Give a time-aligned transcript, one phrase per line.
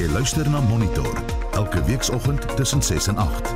[0.00, 1.12] Jy luister na Monitor
[1.52, 3.50] elke weekoggend tussen 6 en 8.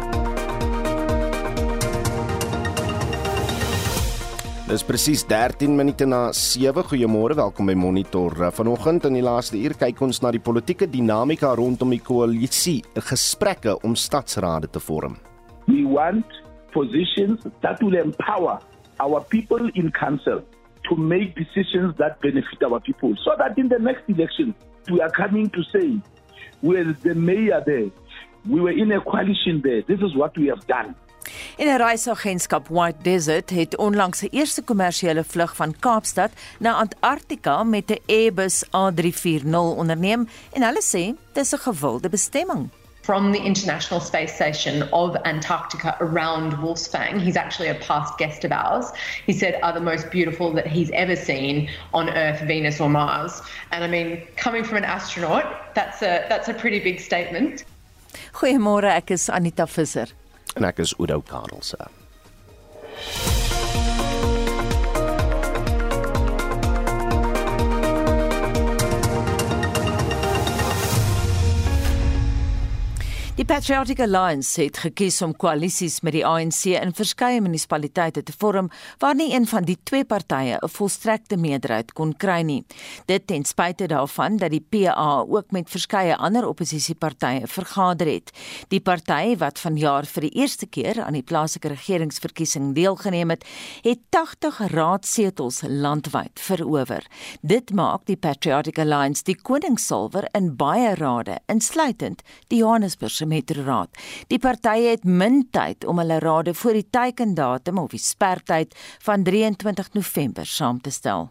[4.68, 6.84] Dis presies 13 minute na 7.
[6.90, 8.36] Goeiemôre, welkom by Monitor.
[8.52, 13.80] Vanoggend in die laaste uur kyk ons na die politieke dinamika rondom die koalisie, gesprekke
[13.80, 15.16] om stadsrade te vorm.
[15.64, 16.28] We want
[16.76, 18.60] positions that will empower
[19.00, 20.44] our people in council
[20.90, 24.52] to make decisions that benefit our people so that in the next election
[24.92, 25.96] we are coming to say
[26.64, 27.90] with the mayor there
[28.52, 30.94] we were in a coalition there this is what we have done
[31.56, 37.62] In 'n reisagentskap White Desert het onlangs se eerste kommersiële vlug van Kaapstad na Antarktika
[37.62, 42.68] met 'n Airbus A340 onderneem en hulle sê dis 'n gewilde bestemming.
[43.04, 47.20] From the International Space Station of Antarctica around Wolfsfang.
[47.20, 48.90] He's actually a past guest of ours.
[49.26, 53.42] He said are the most beautiful that he's ever seen on Earth, Venus, or Mars.
[53.72, 57.64] And I mean, coming from an astronaut, that's a that's a pretty big statement.
[58.32, 60.06] Goeiemôre, ek is Anita Visser.
[60.56, 61.90] En ek is Oudo Karelse.
[73.34, 78.68] Die Patriotic Alliance het gekies om koalisies met die ANC in verskeie munisipaliteite te vorm
[79.02, 82.64] waar nie een van die twee partye 'n volstrekte meerderheid kon kry nie.
[83.06, 88.30] Dit ten spyte daarvan dat die PA ook met verskeie ander oppositiepartye vergader het.
[88.68, 93.44] Die party wat vanjaar vir die eerste keer aan die plaaslike regeringsverkiesing deelgeneem het,
[93.82, 97.06] het 80 raadsetels landwyd verower.
[97.40, 103.90] Dit maak die Patriotic Alliance die koningssalwer in baie rade, insluitend die Johannesburg se metroraad.
[104.28, 109.24] Die partye het min tyd om hulle rade voor die teikendatum of die spertyd van
[109.24, 111.30] 23 November saam te stel.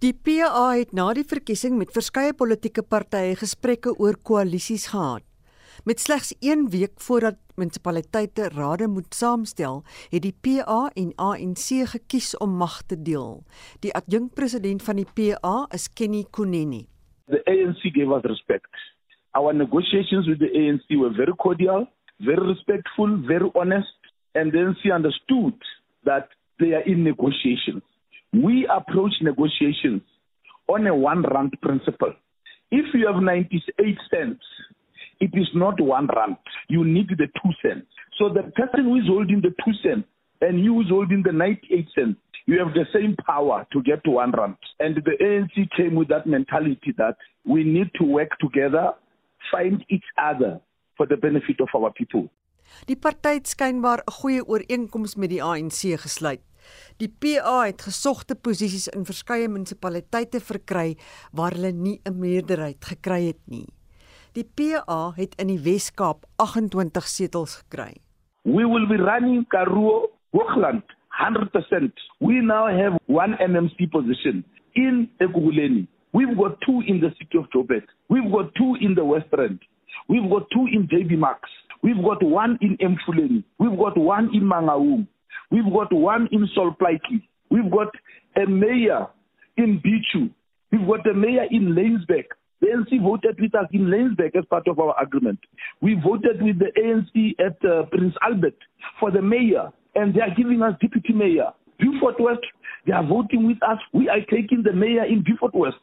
[0.00, 5.24] Die PA het na die verkiesing met verskeie politieke partye gesprekke oor koalisies gehad.
[5.84, 12.36] Met slegs 1 week voordat munisipaliteite rade moet saamstel, het die PA en ANC gekies
[12.38, 13.42] om mag te deel.
[13.80, 16.86] Die adjunkpresident van die PA is Kenny Kuneni.
[17.28, 18.72] the ANC gave us respect
[19.34, 21.86] our negotiations with the ANC were very cordial
[22.20, 23.88] very respectful very honest
[24.34, 25.54] and the ANC understood
[26.04, 26.28] that
[26.58, 27.82] they are in negotiations
[28.32, 30.02] we approach negotiations
[30.68, 32.12] on a one rand principle
[32.70, 34.42] if you have 98 cents
[35.20, 36.36] it is not one rand.
[36.68, 37.86] You need the two cents.
[38.18, 40.06] So the person who is holding the two cents
[40.40, 44.02] and you who is holding the 98 cents, you have the same power to get
[44.04, 44.56] to one rand.
[44.80, 48.92] And the ANC came with that mentality that we need to work together,
[49.50, 50.60] find each other
[50.96, 52.28] for the benefit of our people.
[52.86, 56.40] Die party het skynbaar 'n goeie ooreenkoms met die ANC gesluit.
[56.96, 60.96] Die PA het gesogte posisies in verskeie munisipaliteite verkry
[61.32, 63.66] waar hulle nie 'n meerderheid gekry het nie.
[64.32, 67.94] Die PA het in die Wes-Kaap 28 setels gekry.
[68.42, 71.92] We will be running Karoo, Hoogland, 100%.
[72.18, 75.86] We now have one NMC position in Ekurhuleni.
[76.12, 77.84] We've got two in the city of Joburg.
[78.08, 79.60] We've got two in the West End.
[80.08, 81.40] We've got two in JB Max.
[81.82, 83.44] We've got one in Mfuleni.
[83.58, 85.06] We've got one in Mangaung.
[85.50, 87.22] We've got one in Solplaatje.
[87.50, 87.88] We've got
[88.36, 89.06] a mayor
[89.56, 90.30] in Bichu.
[90.72, 92.24] We've got a mayor in Lanesburg.
[92.60, 95.38] The ANC voted with us in Lanesburg as part of our agreement.
[95.80, 98.56] We voted with the ANC at uh, Prince Albert
[98.98, 101.52] for the mayor, and they are giving us deputy mayor.
[101.78, 102.44] Beaufort West,
[102.86, 103.78] they are voting with us.
[103.92, 105.76] We are taking the mayor in Beaufort West.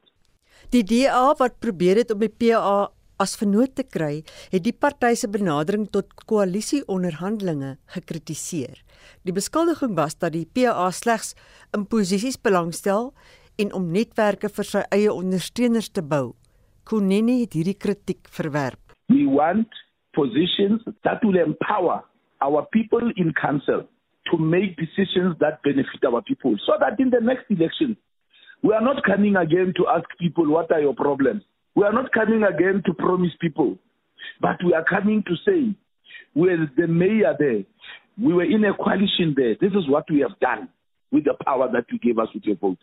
[0.73, 2.87] Die DA wat probeer het om die PA
[3.21, 8.81] as vernoot te kry, het die party se benadering tot koalisieonderhandelinge gekritiseer.
[9.23, 11.35] Die beskuldiging was dat die PA slegs
[11.75, 13.13] in posisies belangstel
[13.61, 16.33] en om netwerke vir sy eie ondersteuners te bou.
[16.85, 18.81] Kunini het hierdie kritiek verwerp.
[19.13, 19.69] We want
[20.17, 22.01] positions that will empower
[22.41, 23.85] our people in council
[24.31, 27.95] to make decisions that benefit our people so that in the next election
[28.65, 31.43] we are not coming again to ask people what are your problems.
[31.75, 33.77] We are not coming again to promise people,
[34.41, 35.75] but we are coming to say,
[36.33, 37.63] with the mayor there,
[38.19, 39.53] we were in a coalition there.
[39.61, 40.69] This is what we have done
[41.11, 42.81] with the power that you gave us with your votes.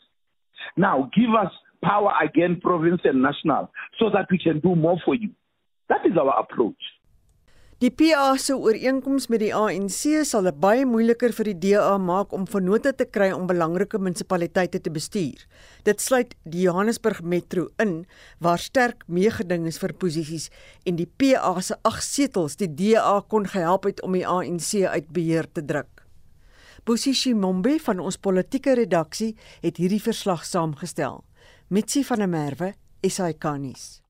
[0.76, 1.50] Now, give us
[1.82, 5.30] power again, province and national, so that we can do more for you.
[5.88, 6.78] That is our approach.
[7.82, 12.30] Die PA se ooreenkoms met die ANC sal dit baie moeiliker vir die DA maak
[12.36, 15.40] om vennote te kry om belangrike munisipaliteite te bestuur.
[15.82, 18.04] Dit sluit die Johannesburg Metro in
[18.38, 20.46] waar sterk meegeding is vir posisies
[20.86, 25.10] en die PA se 8 setels die DA kon gehelp het om die ANC uit
[25.10, 26.06] beheer te druk.
[26.86, 31.24] Bosishi Mombe van ons politieke redaksie het hierdie verslag saamgestel.
[31.66, 34.01] Mitsi van der Merwe, SAK nuus.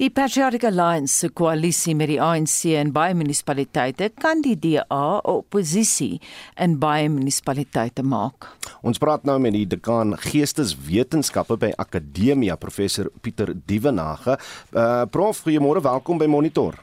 [0.00, 6.18] Die Patriotic Alliance se koalisie met die ANC in baie munisipaliteite kan die DA oppositie
[6.58, 8.48] in baie munisipaliteite maak.
[8.82, 14.34] Ons praat nou met die dekaan Geesteswetenskappe by Akademia, professor Pieter Dievenage.
[14.74, 16.80] Uh prof, goeiemôre, welkom by Monitor.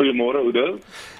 [0.00, 0.78] Goeiemôre Oudo.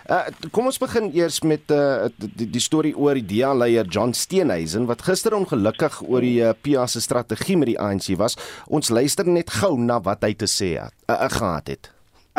[0.09, 4.15] Uh kom ons begin eers met uh die, die storie oor die DA leier John
[4.17, 8.39] Steenhuisen wat gister ongelukkig oor die uh, PA se strategie met die ANC was.
[8.73, 10.97] Ons luister net gou na wat hy te sê het.
[11.05, 11.91] Uh, uh, gehad het.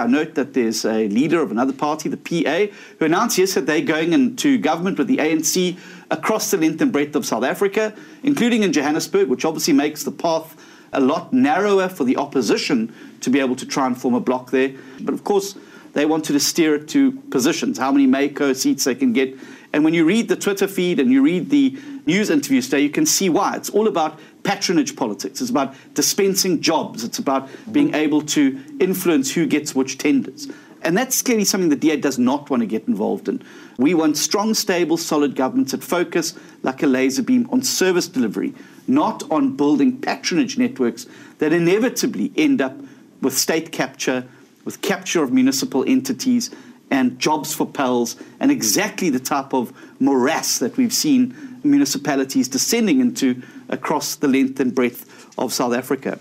[0.02, 4.14] I note that there's a leader of another party, the PA, who announced yesterday going
[4.14, 5.78] into government with the ANC
[6.10, 10.12] across the length and breadth of South Africa, including in Johannesburg, which obviously makes the
[10.12, 10.56] path
[10.94, 12.90] a lot narrower for the opposition
[13.20, 14.74] to be able to try and form a block there.
[15.02, 15.56] But of course,
[15.94, 19.38] they wanted to steer it to positions, how many Mako seats they can get.
[19.74, 22.90] And when you read the Twitter feed and you read the news interviews today, you
[22.90, 23.56] can see why.
[23.56, 25.42] It's all about patronage politics.
[25.42, 27.04] It's about dispensing jobs.
[27.04, 30.48] It's about being able to influence who gets which tenders.
[30.84, 33.44] And that's clearly something the DA does not want to get involved in.
[33.78, 36.34] We want strong, stable, solid governments that focus
[36.64, 38.54] like a laser beam on service delivery,
[38.88, 41.06] not on building patronage networks
[41.38, 42.76] that inevitably end up
[43.22, 44.28] with state capture,
[44.66, 46.52] with capture of municipal entities,
[46.92, 53.00] and jobs for pals, and exactly the type of morass that we've seen municipalities descending
[53.00, 56.20] into across the length and breadth of South Africa.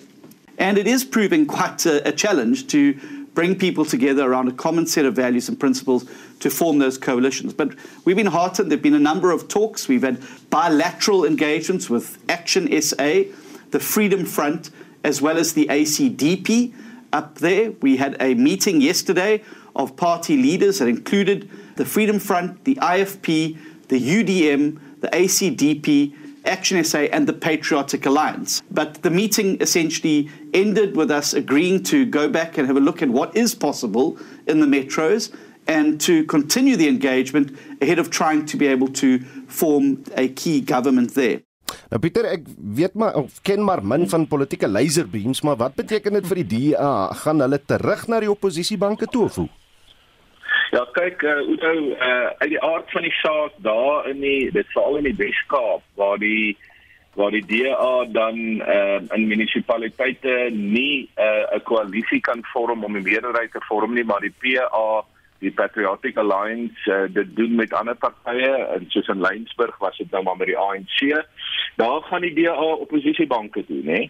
[0.58, 2.94] And it is proving quite a, a challenge to
[3.34, 6.08] bring people together around a common set of values and principles
[6.40, 7.52] to form those coalitions.
[7.54, 8.70] But we've been heartened.
[8.70, 9.88] There have been a number of talks.
[9.88, 13.22] We've had bilateral engagements with Action SA,
[13.70, 14.70] the Freedom Front,
[15.04, 16.75] as well as the ACDP
[17.12, 17.72] up there.
[17.82, 19.42] We had a meeting yesterday
[19.76, 23.58] of party leaders that included the Freedom Front, the IFP,
[23.88, 26.14] the UDM, the ACDP,
[26.44, 28.62] Action SA, and the Patriotic Alliance.
[28.70, 33.02] But the meeting essentially ended with us agreeing to go back and have a look
[33.02, 35.34] at what is possible in the metros
[35.66, 40.60] and to continue the engagement ahead of trying to be able to form a key
[40.60, 41.42] government there.
[41.90, 42.44] Nou Pieter, ek
[42.78, 46.50] weet maar of ken maar min van politieke laserbeams, maar wat beteken dit vir die
[46.50, 47.10] DA?
[47.25, 49.48] Gaan hulle terug na die oppositiebanke toe of hoe?
[50.70, 54.70] Ja, kyk, uh, Udo, uh, uit die aard van die saak daar in die dit
[54.70, 56.54] veral in die Weskaap waar die
[57.19, 63.02] waar die DA dan uh, in munisipaliteite nie 'n uh, koalisie kan vorm om 'n
[63.02, 65.02] meerderheid te vorm nie, maar die PA
[65.40, 70.10] die Patriotic Alliance uh, dit doen met ander partye en soos in Lensburg was dit
[70.10, 71.25] nou maar met die ANC.
[71.81, 74.02] Daar gaan die DA oppositiebanke toe, nê?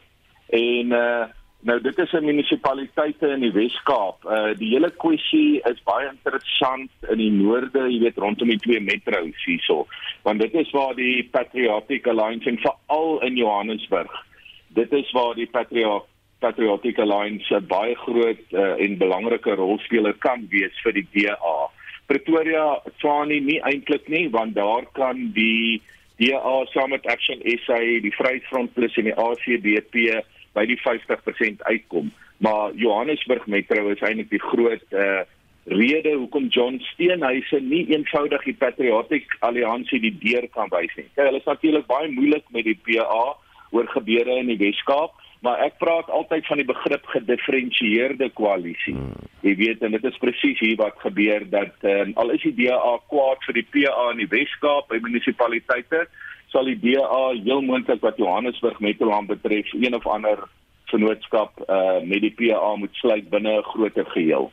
[0.51, 1.29] En uh
[1.61, 4.25] Nou dit is 'n munisipaliteite in die Wes-Kaap.
[4.25, 8.81] Uh die hele kwessie is baie interessant in die noorde, jy weet rondom die twee
[8.81, 9.87] metro's hierso.
[10.23, 14.25] Want dit is waar die Patriotic Alliance en veral in Johannesburg.
[14.69, 16.07] Dit is waar die Patriot
[16.41, 21.59] Patriotic Alliance 'n baie groot uh, en belangrike rolspeler kan wees vir die DA.
[22.07, 25.83] Pretoria Tshwane nie eintlik nie, want daar kan die
[26.19, 32.11] DA saam met Action SA, die Vryheidsfront Plus en die ACDP by die 50% uitkom.
[32.39, 35.23] Maar Johannesburg Metro is eintlik die groot uh
[35.71, 41.07] rede hoekom John Steenhuisen nie eenvoudig die Patriotic Alliansie die deur kan wys nie.
[41.15, 43.37] Kyk, hulle is natuurlik baie moeilik met die PA
[43.71, 48.95] oor gebeure in die Weskaap, maar ek praat altyd van die begrip gedifferensieerde koalisie.
[48.95, 49.29] Hmm.
[49.41, 52.97] Jy weet en dit is presies hier wat gebeur dat um, al is die DA
[53.09, 56.05] kwaad vir die PA in die Weskaap by munisipaliteite,
[56.53, 60.45] sal die DA heel moontlik wat Johannesburg Metroland betref een of ander
[60.91, 64.51] vennootskap uh met die PA moet sluit binne 'n groter geheel.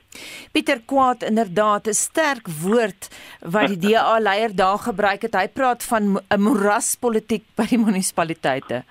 [0.51, 3.10] Pieter Kwaad inderdaad 'n sterk woord
[3.41, 5.36] wat die DA leier daar gebruik het.
[5.36, 8.84] Hy praat van 'n moeraspolitiek by die munisipaliteite.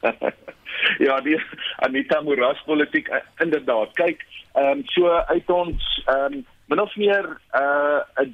[1.06, 1.38] ja, die
[1.86, 3.94] Anita moeraspolitiek uh, inderdaad.
[4.00, 4.24] Kyk,
[4.54, 8.26] ehm um, so uit ons ehm um, min of meer uh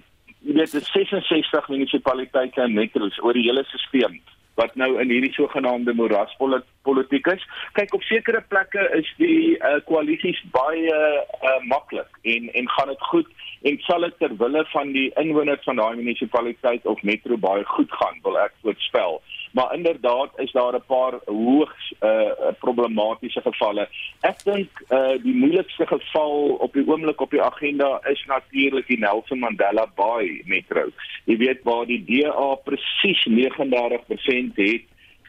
[0.42, 4.16] jy weet dit 66 munisipaliteite en metros oor die hele stelsel
[4.60, 7.44] wat nou in hierdie sogenaamde moeraspolitiek is.
[7.78, 13.06] Kyk op sekere plekke is die uh, koalisies baie uh, maklik en en gaan dit
[13.12, 13.30] goed
[13.70, 17.92] en sal dit ter wille van die inwoners van daai munisipaliteit of metro baie goed
[18.00, 23.88] gaan, wil ek voorspel maar inderdaad is daar 'n paar hoogs uh problematiese gevalle.
[24.20, 28.98] Ek dink uh die moeilikste geval op die oomblik op die agenda is natuurlik die
[28.98, 30.88] Nelson Mandela Bay metro.
[31.24, 34.84] Jy weet waar die DA presies 39% het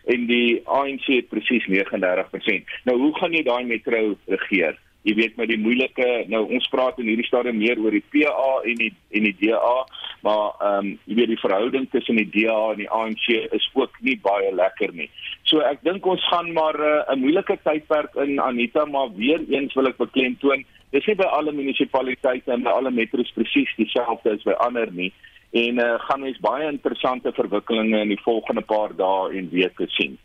[0.05, 2.63] en die ANC het presies 39%.
[2.83, 4.77] Nou hoe gaan jy daai metro regeer?
[5.03, 8.61] jy weet met die moeilike nou ons praat in hierdie stadium meer oor die PA
[8.63, 9.75] en die en die DA
[10.23, 13.27] maar ehm um, jy weet die verhouding tussen die DA en die ANC
[13.59, 15.09] is ook nie baie lekker nie.
[15.43, 19.73] So ek dink ons gaan maar 'n uh, moeilike tydperk in Anita maar weer eens
[19.73, 24.43] wil ek beklemtoon dis nie by alle munisipaliteite en by alle metros presies dieselfde as
[24.47, 25.11] by ander nie
[25.53, 30.15] en uh, gaan mens baie interessante verwikkelinge in die volgende paar dae en weke sien.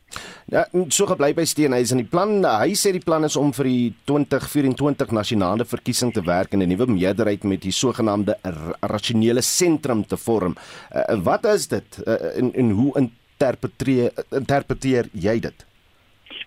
[0.48, 2.00] Ja, so gebly by Steenhuisen.
[2.00, 6.56] Die plan, hy sê die plan is om vir die 2024 nasionale verkiesing te werk
[6.56, 8.38] en 'n nuwe meerderheid met die sogenaamde
[8.80, 10.56] rasionele sentrum te vorm.
[10.96, 15.66] Uh, wat is dit uh, en, en hoe interpreteer interpreteer jy dit?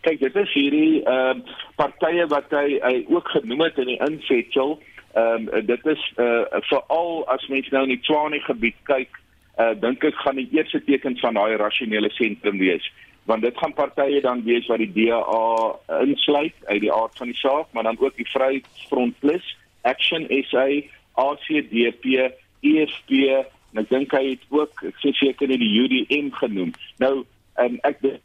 [0.02, 1.38] Kyk, dit is hierdie uh,
[1.78, 4.80] partye wat hy, hy ook genoem het in die insetsel
[5.14, 9.18] Ehm um, dit is uh veral as mens nou in die Tshwane gebied kyk,
[9.60, 12.88] uh dink ek gaan die eerste teken van daai rasionele sentrum wees
[13.30, 17.38] want dit gaan partye dan wees wat die DA insluit uit die aard van die
[17.38, 20.66] saak, maar dan ook die Vryheidsfront Plus, Action SA,
[21.14, 26.74] ACDP, EFF en ek dink hy het ook ek sê seker in die UDM genoem.
[27.00, 27.22] Nou
[27.62, 28.20] um, ek dink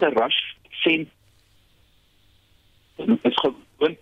[0.00, 0.40] die rush
[0.84, 1.12] sent
[2.96, 3.36] is
[3.78, 3.96] gewoon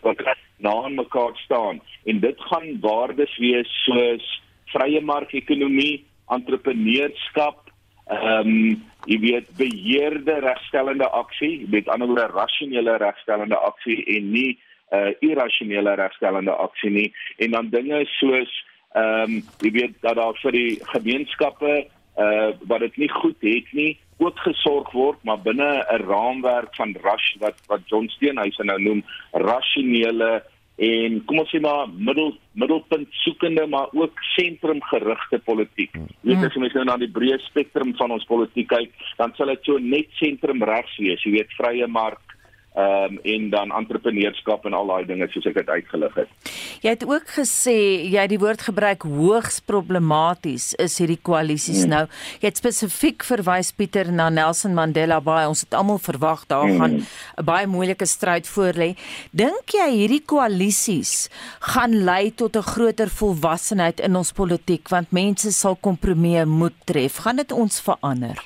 [0.00, 1.80] wat na aan mekaar staan.
[2.04, 7.68] En dit gaan waardes wees soos vrye markekonomie, entrepreneurskap,
[8.06, 14.58] ehm um, jy weet beheerde regstellende aksie, met ander woorde rasionele regstellende aksie en nie
[14.90, 17.12] uh irrasionele regstellende aksie nie.
[17.38, 18.52] En dan dinge soos
[18.92, 21.74] ehm um, jy weet dat daar vir die gemeenskappe
[22.18, 26.96] uh wat dit nie goed het nie ook gesorg word maar binne 'n raamwerk van
[27.02, 30.42] ras wat wat John Steenhuisen nou noem rasionele
[30.80, 35.92] en kom ons sê maar middel middelpunt soekende maar ook sentrumgerigte politiek.
[36.22, 36.64] Jy weet hmm.
[36.64, 39.78] as jy nou na die breë spektrum van ons politiek kyk, dan sal dit so
[39.78, 41.24] net sentrum regs wees.
[41.24, 42.29] Jy weet vrye mark
[42.70, 46.50] ehm um, en dan entrepreneurskap en al daai dinge soos ek dit uitgelig het.
[46.84, 47.74] Jy het ook gesê
[48.06, 51.90] jy het die woord gebruik hoogs problematies is hierdie koalisies hmm.
[51.90, 52.04] nou.
[52.38, 55.48] Jy het spesifiek verwys Pieter na Nelson Mandela Bay.
[55.50, 56.78] Ons het almal verwag daar hmm.
[56.78, 56.94] gaan
[57.42, 58.94] 'n baie moeilike stryd voorlê.
[59.34, 61.26] Dink jy hierdie koalisies
[61.58, 67.18] gaan lei tot 'n groter volwassenheid in ons politiek want mense sal kompromieë moet tref?
[67.26, 68.38] Gaan dit ons verander?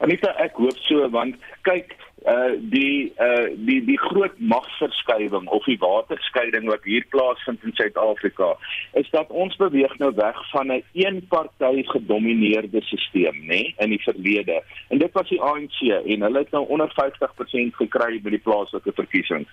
[0.00, 1.96] Anita, ek hoop so want kyk
[2.28, 8.50] uh die uh die die groot magsverskywing of die waterskeiding wat hier plaasvind in Suid-Afrika
[8.92, 13.90] is dat ons beweeg nou weg van 'n een party gedomeineerde stelsel nê nee, in
[13.90, 14.62] die verlede.
[14.88, 18.92] En dit was die ANC en hulle het nou onder 50% gekry by die plaaslike
[18.92, 19.48] verkiesings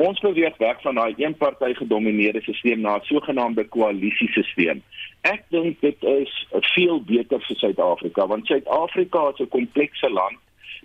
[0.00, 4.82] ons beweeg weg van daai een party gedomeineerde stelsel na 'n sogenaamde koalisiesisteem
[5.20, 10.38] ek dink dit is veel beter vir Suid-Afrika want Suid-Afrika is 'n komplekse land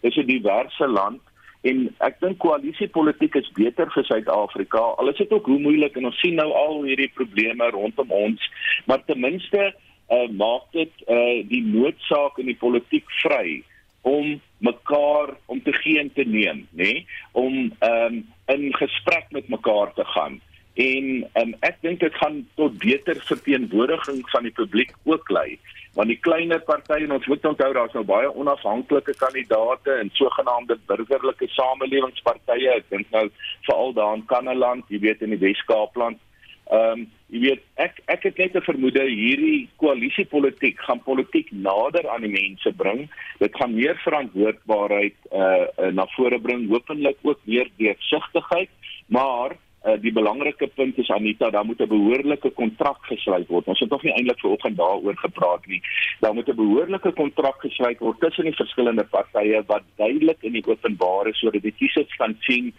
[0.06, 1.22] is 'n diverse land
[1.66, 4.82] en ek dink koalisiepolitiek is beter vir Suid-Afrika.
[5.02, 8.50] Al is dit ook hoe moeilik en ons sien nou al hierdie probleme rondom ons,
[8.86, 9.74] maar ten minste
[10.10, 13.64] uh, maak dit uh, die noodsaak in die politiek vry
[14.06, 16.92] om mekaar om te gee en te neem, nê?
[16.92, 17.06] Nee?
[17.34, 17.56] Om
[17.88, 18.20] um,
[18.54, 20.38] in gesprek met mekaar te gaan.
[20.78, 21.08] En
[21.42, 25.58] um, ek dink dit gaan tot beter verteenwoordiging van die publiek ook lei
[25.96, 30.78] want die kleiner partye en ons moet onthou daar's nou baie onafhanklike kandidaate en sogenaamde
[30.90, 32.72] burgerlike samelewingspartye.
[32.76, 33.30] Ek dink nou
[33.68, 36.20] veral daar in Kannaland jy weet in die Wes-Kaapland.
[36.66, 42.10] Ehm um, jy weet ek ek het net 'n vermoede hierdie koalisiepolitiek gaan politiek nader
[42.10, 43.08] aan die mense bring.
[43.40, 48.70] Dit gaan meer verantwoordbaarheid uh, uh na vore bring hopelik ook meer deursigtigheid.
[49.08, 53.68] Maar uh, die belangrike punt is Anita, daar moet 'n behoorlike kontrak gesluit word.
[53.68, 55.82] Ons het nog nie eintlik vanoggend daaroor gepraat nie.
[56.20, 60.66] Daar moet 'n behoorlike kontrak gesluit word tussen die verskillende partye wat duidelik in die
[60.68, 62.74] openbare sodat die kiesers kan sien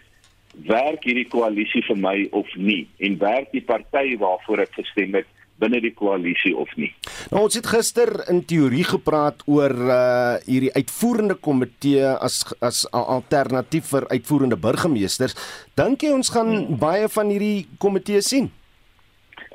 [0.65, 5.27] werk hierdie koalisie vir my of nie en werk die party waarvoor ek gestem het
[5.59, 6.91] binne die koalisie of nie.
[7.31, 13.03] Nou ons het gister in teorie gepraat oor uh hierdie uitvoerende komitee as as 'n
[13.17, 15.35] alternatief vir uitvoerende burgemeesters.
[15.75, 16.79] Dink jy ons gaan hmm.
[16.79, 18.51] baie van hierdie komitee sien?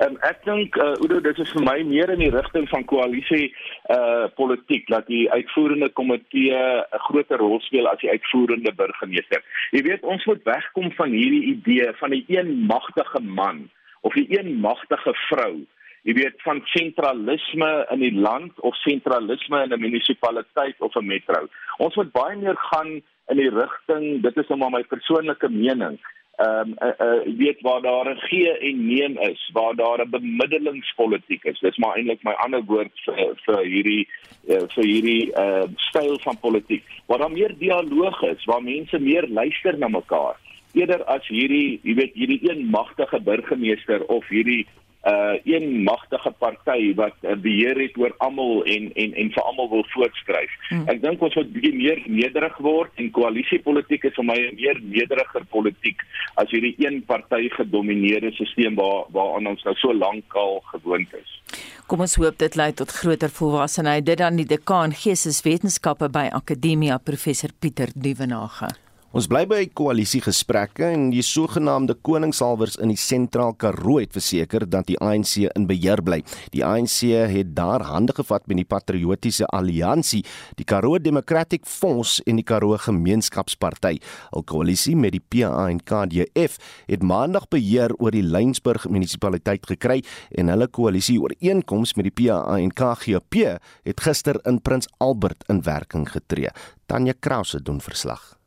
[0.01, 3.51] Um, ek dink uh Udo dit is vir my meer in die rigting van koalisie
[3.93, 9.43] uh politiek dat die uitvoerende komitee 'n groter rol speel as die uitvoerende burgemeester.
[9.71, 13.69] Jy weet ons moet wegkom van hierdie idee van 'n een magtige man
[14.01, 15.65] of 'n een magtige vrou
[16.03, 21.47] jy weet van sentralisme in die land of sentralisme in 'n munisipaliteit of 'n metro.
[21.77, 25.99] Ons moet baie meer gaan in die rigting, dit is nou maar my persoonlike mening.
[26.37, 30.09] Ehm um, uh, uh, weet waar daar 'n gee en neem is, waar daar 'n
[30.09, 31.59] bemiddelingspolitiek is.
[31.59, 34.07] Dis maar eintlik my ander woord vir vir hierdie
[34.47, 36.83] uh, vir hierdie uh, styl van politiek.
[37.05, 40.35] Waar daar meer dialoog is, waar mense meer luister na mekaar
[40.73, 44.65] eerder as hierdie, jy weet, hierdie een magtige burgemeester of hierdie
[45.03, 49.69] uh een magtige party wat uh, beheer het oor almal en en en vir almal
[49.69, 50.51] wil voortskryf.
[50.69, 50.85] Hmm.
[50.87, 54.79] Ek dink ons moet bietjie meer nederig word en koalisiepolitiek is vir my 'n meer
[54.81, 55.99] nederiger politiek
[56.35, 61.41] as hierdie een party gedomeineerde stelsel waar waaraan ons nou so lank al gewoond is.
[61.87, 64.05] Kom ons hoop dit lei tot groter volwassenheid.
[64.05, 68.82] Dit dan die dekaan Geesteswetenskappe by Akademia professor Pieter Duvenage.
[69.13, 74.87] Ons bly by koalisiegesprekke en die sogenaamde koningsalwers in die sentraal Karoo het verseker dat
[74.89, 76.17] die ANC in beheer bly.
[76.49, 80.23] Die ANC het daar hande gevat met die Patriotiese Alliansie,
[80.57, 83.99] die Karoo Democratic Fonds en die Karoo Gemeenskapsparty.
[84.33, 90.01] 'n Koalisie met die PA en KDF het maandag beheer oor die Lynsburg munisipaliteit gekry
[90.31, 95.61] en hulle koalisie ooreenkoms met die PA en KGP het gister in Prins Albert in
[95.61, 96.49] werking getree.
[96.87, 98.42] Tanya Krause doen verslag.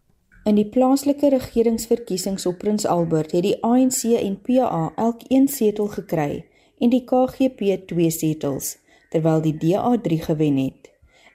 [0.47, 5.89] In die plaaslike regeringsverkiesings op Prins Albert het die ANC en PA elk een setel
[5.91, 6.45] gekry
[6.79, 8.77] en die KGP twee setels,
[9.11, 10.93] terwyl die DA 3 gewen het.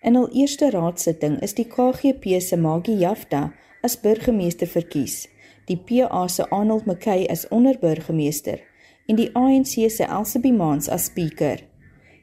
[0.07, 3.43] In hul eerste raadsitting is die KGP se Maggie Jafta
[3.83, 5.27] as burgemeester verkies,
[5.67, 8.63] die PA se Arnold McKay as onderburgemeester
[9.11, 11.65] en die ANC se Elsabie Maans as spreker.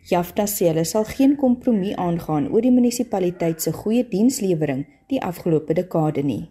[0.08, 5.76] Jafta sê hulle sal geen kompromie aangaan oor die munisipaliteit se goeie dienslewering die afgelope
[5.76, 6.46] dekade nie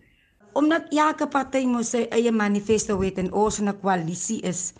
[0.57, 4.73] omdat elke party mos sy eie manifesto het en ons 'n koalisie is,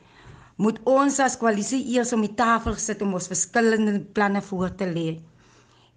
[0.58, 4.88] moet ons as koalisie eers om die tafel sit om ons verskillende planne voor te
[4.90, 5.20] lê.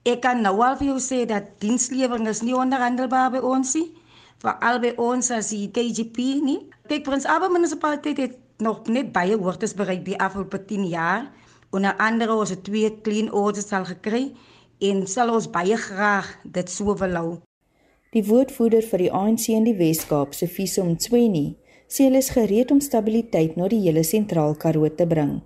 [0.05, 3.89] Ek kan nou al vir jou sê dat dienslewering is nie onderhandelbaar by ons nie,
[4.45, 6.61] veral by ons as die KGP nie.
[6.89, 11.31] Kyk, Prins Abba munisipaliteit het nog net baie hoogtes bereik die afgelope 10 jaar.
[11.71, 14.35] Onder andere ons het twee clean audits al gekry
[14.81, 17.31] en sal ons baie graag dit so wil hou.
[18.11, 21.55] Die woordvoerder vir die ANC in die Wes-Kaap, Sifiso Mtsweni,
[21.87, 25.37] sê hulle is gereed om stabiliteit na die hele sentraal Karoo te bring.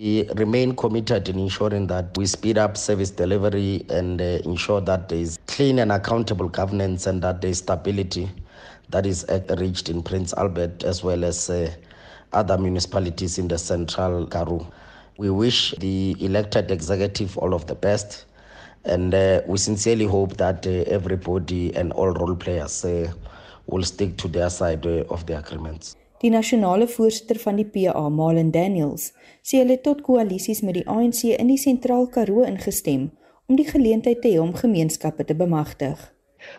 [0.00, 5.10] We remain committed in ensuring that we speed up service delivery and uh, ensure that
[5.10, 8.30] there is clean and accountable governance and that there is stability
[8.88, 11.68] that is uh, reached in Prince Albert as well as uh,
[12.32, 14.66] other municipalities in the central Karoo.
[15.18, 18.24] We wish the elected executive all of the best
[18.86, 23.12] and uh, we sincerely hope that uh, everybody and all role players uh,
[23.66, 25.96] will stick to their side uh, of the agreements.
[26.20, 29.10] Die nasionale voorsitter van die PA, Malen Daniels,
[29.44, 33.10] sê hulle tot koalisies met die ANC in die Sentraal Karoo ingestem
[33.46, 36.00] om die geleentheid te hê om gemeenskappe te bemagtig.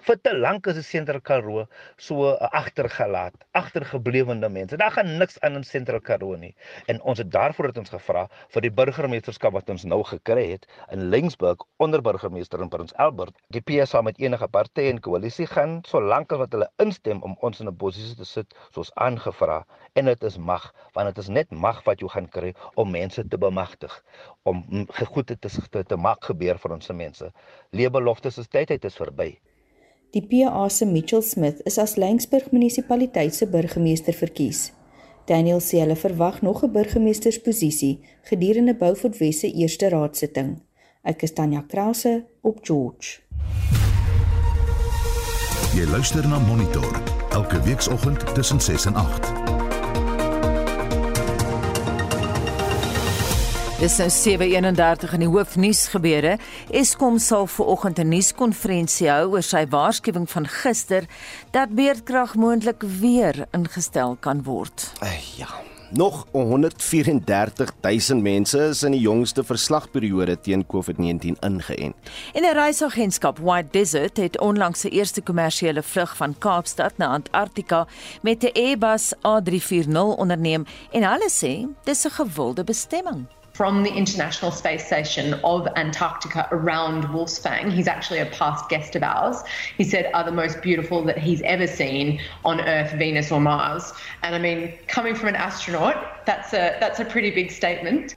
[0.08, 1.66] Vir te lank is die Sentraal Karoo
[1.98, 4.78] so agtergelaat, agtergeblewende mense.
[4.78, 6.54] Daar gaan niks aan in Sentraal Karoo nie.
[6.88, 10.68] En ons het daarvoor het ons gevra vir die burgemeesterskap wat ons nou gekry het
[10.92, 13.36] in Lingsburg onder burgemeester in Prins Albert.
[13.56, 17.38] Die PSA met enige party en koalisie gaan so lank as wat hulle instem om
[17.42, 21.30] ons in 'n posisie te sit soos aangevra en dit is mag want dit is
[21.30, 24.04] net mag wat jy gaan kry om mense te bemagtig
[24.44, 27.32] om goed te te, te maak gebeur vir ons mense.
[27.72, 29.30] Leebeloftes is tyd, dit is verby.
[30.14, 34.72] Die PA se Mitchell Smith is as Lensburg munisipaliteit se burgemeester verkies.
[35.28, 40.62] Daniel sê hulle verwag nog 'n burgemeestersposisie gedurende Beaufort Wes se eerste raadsitting.
[41.04, 43.20] Ek is Tanya Krause op George.
[45.76, 49.47] Jy luister na Monitor elke weekoggend tussen 6 en 8.
[53.78, 56.40] Dis nou 7:31 in die hoofnuus gebeure.
[56.74, 61.06] Eskom sal vanoggend 'n nuuskonferensie hou oor sy waarskuwing van gister
[61.52, 64.94] dat beerdkrag moontlik weer ingestel kan word.
[65.00, 65.48] Ag ja.
[65.92, 71.96] Nog 134 000 mense is in die jongste verslagperiode teen COVID-19 ingeënt.
[72.34, 77.88] En 'n reisagentskap White Desert het onlangs se eerste kommersiële vlug van Kaapstad na Antarktika
[78.22, 83.37] met 'n Airbus A340 onderneem en hulle sê dis 'n gewilde bestemming.
[83.58, 87.74] From the International Space Station of Antarctica around Wolfsfang.
[87.74, 89.42] He's actually a past guest of ours.
[89.78, 93.94] He said are the most beautiful that he's ever seen on Earth, Venus, or Mars.
[94.22, 98.14] And I mean, coming from an astronaut, that's a that's a pretty big statement.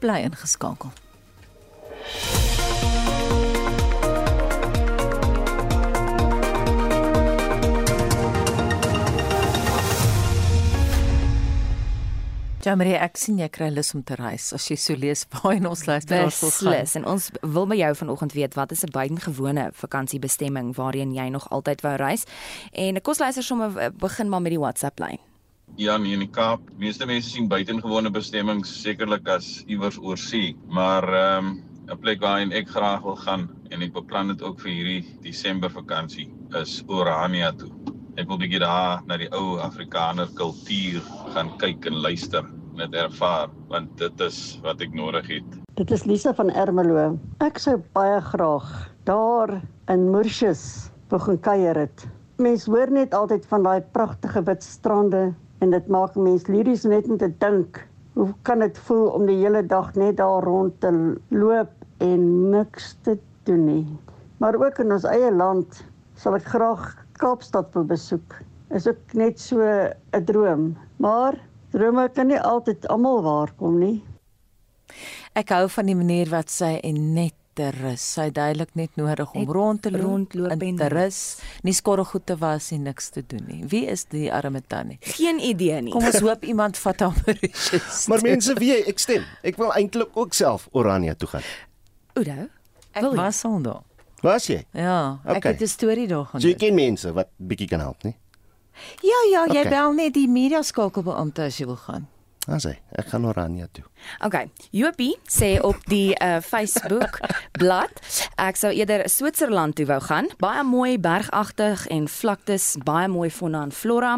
[0.00, 0.92] Bly ingeskakel.
[12.62, 15.56] Ja, maar ek sien jy kry lus om te reis as jy so lees waar
[15.56, 16.68] in ons luisteraars wil gaan.
[16.70, 21.26] Beslis en ons wil by jou vanoggend weet wat is 'n buitengewone vakansiebestemming waarheen jy
[21.28, 22.22] nog altyd wou reis?
[22.72, 25.18] En kom ons luister sommer eh, begin maar met die WhatsApp lyn.
[25.76, 26.60] Ja, nee, in die Kaap.
[26.78, 32.20] Meeste mense sien buitengewone bestemmings sekerlik as iewers oor see, maar ehm um, 'n plek
[32.20, 36.82] waarheen ek graag wil gaan en ek beplan dit ook vir hierdie Desember vakansie is
[36.86, 37.81] Orania toe.
[38.20, 41.00] Ek wil bietjie daar na die ou Afrikaner kultuur
[41.32, 42.44] gaan kyk en luister.
[42.76, 45.56] net ervaar want dit is wat ek nodig het.
[45.76, 47.18] Dit is Lisa van Ermelo.
[47.44, 48.68] Ek sou baie graag
[49.08, 49.58] daar
[49.92, 52.06] in Mauritius begin kuier het.
[52.40, 57.08] Mense hoor net altyd van daai pragtige wit strande en dit maak mense liries net
[57.08, 57.82] om te dink.
[58.16, 60.92] Hoe kan dit voel om die hele dag net daar rond te
[61.28, 63.86] loop en niks te doen nie?
[64.40, 65.84] Maar ook in ons eie land
[66.16, 68.40] sal ek graag Kaapstad wil besoek.
[68.74, 71.38] Is ook net so 'n droom, maar
[71.70, 74.02] drome kan nie altyd almal waarkom nie.
[75.32, 78.02] Ek hou van die manier wat sy en net te rus.
[78.14, 81.20] Sy duidelik net nodig om rond te loop, rondloop en te rus,
[81.62, 83.60] nie skorrelgoed te was en niks te doen nie.
[83.68, 84.98] Wie is die arme tannie?
[85.00, 85.92] Geen idee nie.
[85.92, 88.06] Kom ons hoop iemand vat haar Mauritius.
[88.08, 89.24] Maar mense weet, ek stem.
[89.42, 91.48] Ek wil eintlik ook self Oranje toe gaan.
[92.14, 92.48] Oudo,
[92.92, 93.82] ek was al daar.
[94.22, 94.64] Was jy?
[94.72, 95.52] Ja, ek Okay.
[95.52, 98.16] het 'n storie daar gaan So jy ken mense wat bietjie kan help, nie?
[99.02, 99.68] Ja, ja, jy Okay.
[99.70, 102.08] bel net die media skakelbeampte as jy wil gaan.
[102.48, 103.84] As hy, ek gaan Oranje toe.
[104.24, 107.20] Okay, Jopie sê op die uh, Facebook
[107.60, 107.90] blad,
[108.40, 110.30] ek sou eerder Switserland toe wou gaan.
[110.42, 114.16] Baie mooi bergagtig en vlaktes, baie mooi fauna en flora.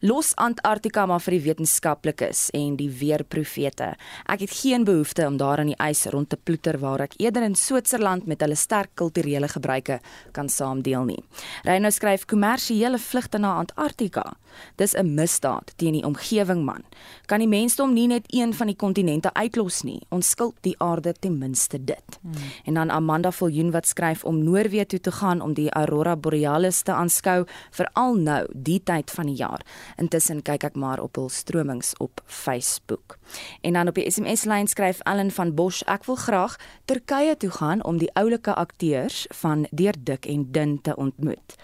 [0.00, 3.94] Los Antarktika maar vir die wetenskaplikes en die weerprofete.
[4.30, 7.46] Ek het geen behoefte om daar in die ys rond te ploeter waar ek eerder
[7.46, 10.00] in Switserland met hulle sterk kulturele gebruike
[10.36, 11.20] kan saamdeel nie.
[11.64, 14.34] Reyno skryf kommersiële vlugte na Antarktika.
[14.76, 16.84] Dis 'n misdaad teen die omgewing man.
[17.26, 20.00] Kan die mensdom nie net een van die kontinente uitlos nie?
[20.08, 22.18] Ons skuld die aarde ten minste dit.
[22.20, 22.32] Hmm.
[22.64, 26.82] En dan Amanda Viljoen wat skryf om Noorwe toe te gaan om die aurora borealis
[26.82, 29.64] te aanskou, veral nou, die tyd van die jaar.
[29.96, 33.18] Intussen kyk ek maar op hul stromings op Facebook.
[33.60, 37.84] En dan op die SMS-lyn skryf Ellen van Bosch, ek wil graag Turkye toe gaan
[37.84, 41.56] om die oulike akteurs van Deur dik en dun te ontmoet.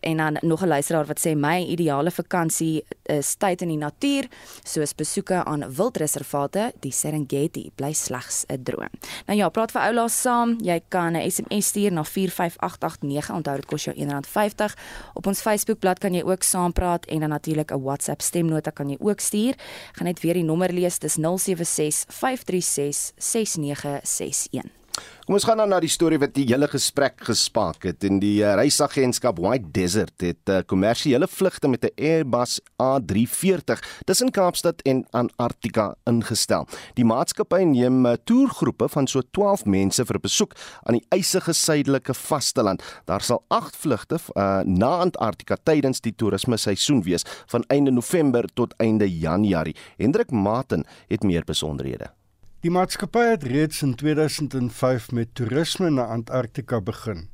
[0.00, 4.28] En dan nog 'n luisteraar wat sê my ideale vakansie is tyd in die natuur,
[4.62, 8.90] soos besoeke aan wildreservate, die Serengeti bly slegs 'n droom.
[9.26, 10.58] Nou ja, praat vir oulaas saam.
[10.62, 13.30] Jy kan 'n SMS stuur na 45889.
[13.30, 14.76] Onthou dit kos jou R1.50.
[15.14, 18.96] Op ons Facebookblad kan jy ook saampraat en dan natuurlik 'n WhatsApp stemnota kan jy
[19.00, 19.54] ook stuur.
[19.92, 20.98] Gaan net weer die nommer lees.
[20.98, 24.81] Dis 076 536 6961.
[25.22, 28.02] Kom ons gaan dan na die storie wat die hele gesprek gespaak het.
[28.02, 34.30] In die uh, reisagentskap White Desert het uh, kommersiële vlugte met 'n Airbus A340 tussen
[34.30, 36.66] Kaapstad en Antarktika ingestel.
[36.94, 41.52] Die maatskappy neem uh, toergroepe van so 12 mense vir 'n besoek aan die ysige
[41.52, 42.82] suidelike vasteland.
[43.04, 48.44] Daar sal 8 vlugte uh, na Antarktika tydens die toerisme seisoen wees van einde November
[48.54, 49.76] tot einde Januarie.
[49.96, 52.21] Hendrik Maten het meer besonderhede.
[52.62, 57.24] Die maatskappy het reeds in 2005 met toerisme na Antarktika begin.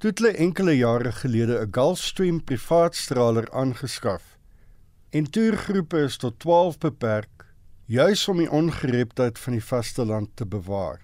[0.00, 4.38] Toe het hulle enkele jare gelede 'n Gulfstream privaatstraler aangeskaf.
[5.10, 7.44] En toergroepe is tot 12 beperk,
[7.84, 11.00] juis om die ongereptheid van die vasteland te bewaar.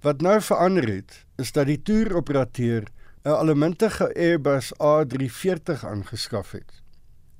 [0.00, 2.82] Wat nou verander het, is dat die toeroperateur
[3.24, 6.82] 'n allemintige Airbus A340 aangeskaf het.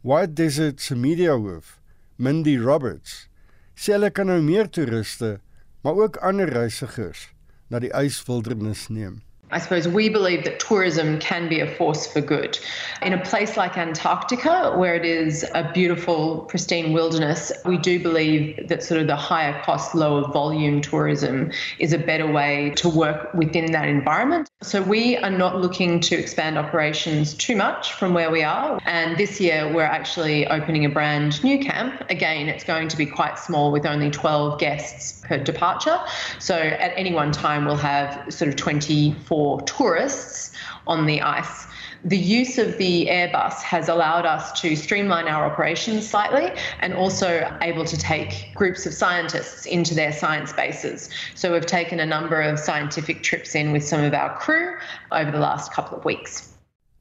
[0.00, 1.80] White Desert se mediahoof,
[2.16, 3.28] Mindy Roberts,
[3.74, 5.38] sê hulle kan nou meer toeriste,
[5.84, 7.28] maar ook ander reisigers
[7.68, 9.22] na die yswildernis neem.
[9.54, 12.58] I suppose we believe that tourism can be a force for good.
[13.02, 18.66] In a place like Antarctica, where it is a beautiful, pristine wilderness, we do believe
[18.66, 23.32] that sort of the higher cost, lower volume tourism is a better way to work
[23.32, 24.50] within that environment.
[24.60, 28.80] So we are not looking to expand operations too much from where we are.
[28.86, 32.02] And this year, we're actually opening a brand new camp.
[32.10, 36.00] Again, it's going to be quite small with only 12 guests per departure.
[36.40, 40.52] So at any one time, we'll have sort of 24 tourists
[40.86, 41.66] on the ice.
[42.04, 47.28] The use of the Airbus has allowed us to streamline our operations slightly and also
[47.62, 51.08] able to take groups of scientists into their science bases.
[51.34, 54.76] So we've taken a number of scientific trips in with some of our crew
[55.12, 56.52] over the last couple of weeks.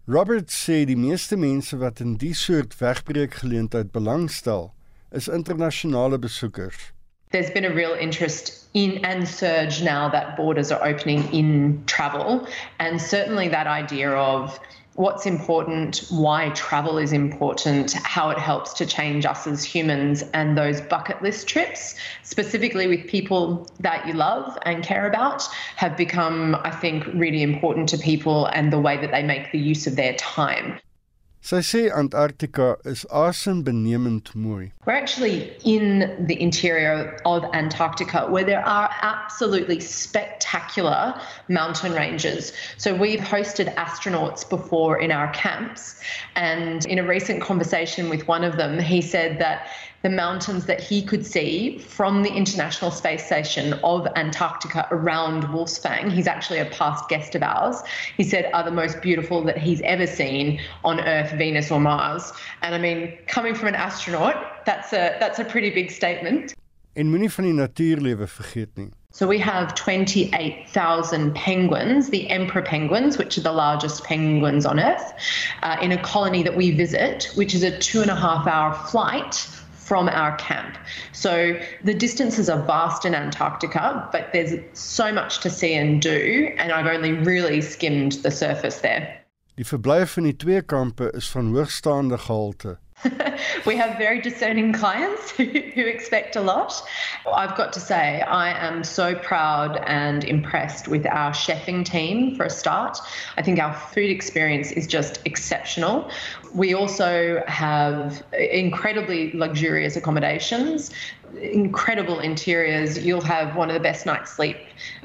[0.06, 4.72] Robert sê die meeste mense wat in die soort wegbreekgeleentheid belangstel,
[5.12, 6.93] is internasionale besoekers.
[7.34, 12.48] There's been a real interest in and surge now that borders are opening in travel.
[12.78, 14.60] And certainly that idea of
[14.94, 20.56] what's important, why travel is important, how it helps to change us as humans, and
[20.56, 25.42] those bucket list trips, specifically with people that you love and care about,
[25.76, 29.58] have become, I think, really important to people and the way that they make the
[29.58, 30.80] use of their time.
[31.44, 34.72] Antarktika is asembenemend mooi.
[34.86, 42.54] We're actually in the interior of Antarctica where there are absolutely spectacular mountain ranges.
[42.78, 46.02] So we've hosted astronauts before in our camps
[46.36, 49.68] and in a recent conversation with one of them he said that
[50.04, 56.12] the mountains that he could see from the International Space Station of Antarctica around Wolfsfang.
[56.12, 57.82] He's actually a past guest of ours.
[58.18, 62.34] He said are the most beautiful that he's ever seen on Earth, Venus, or Mars.
[62.62, 66.54] And I mean, coming from an astronaut, that's a that's a pretty big statement.
[66.96, 68.92] En moenie van die natuurlewe vergeet nie.
[69.12, 75.14] So we have 28,000 penguins, the emperor penguins, which are the largest penguins on Earth,
[75.62, 78.74] uh, in a colony that we visit, which is a two and a half hour
[78.74, 79.48] flight
[79.94, 80.76] from our camp.
[81.12, 86.52] So the distances are vast in Antarctica, but there's so much to see and do,
[86.58, 89.06] and I've only really skimmed the surface there.
[89.56, 92.80] Die verblyf in die twee kampe is van hoogstaande gehalte.
[93.66, 96.82] we have very discerning clients who, expect a lot.
[97.34, 102.46] I've got to say, I am so proud and impressed with our chefing team for
[102.46, 102.98] a start.
[103.38, 106.10] I think our food experience is just exceptional.
[106.54, 110.92] We also have incredibly luxurious accommodations
[111.42, 113.04] incredible interiors.
[113.06, 114.58] You'll have one of the best night's sleep,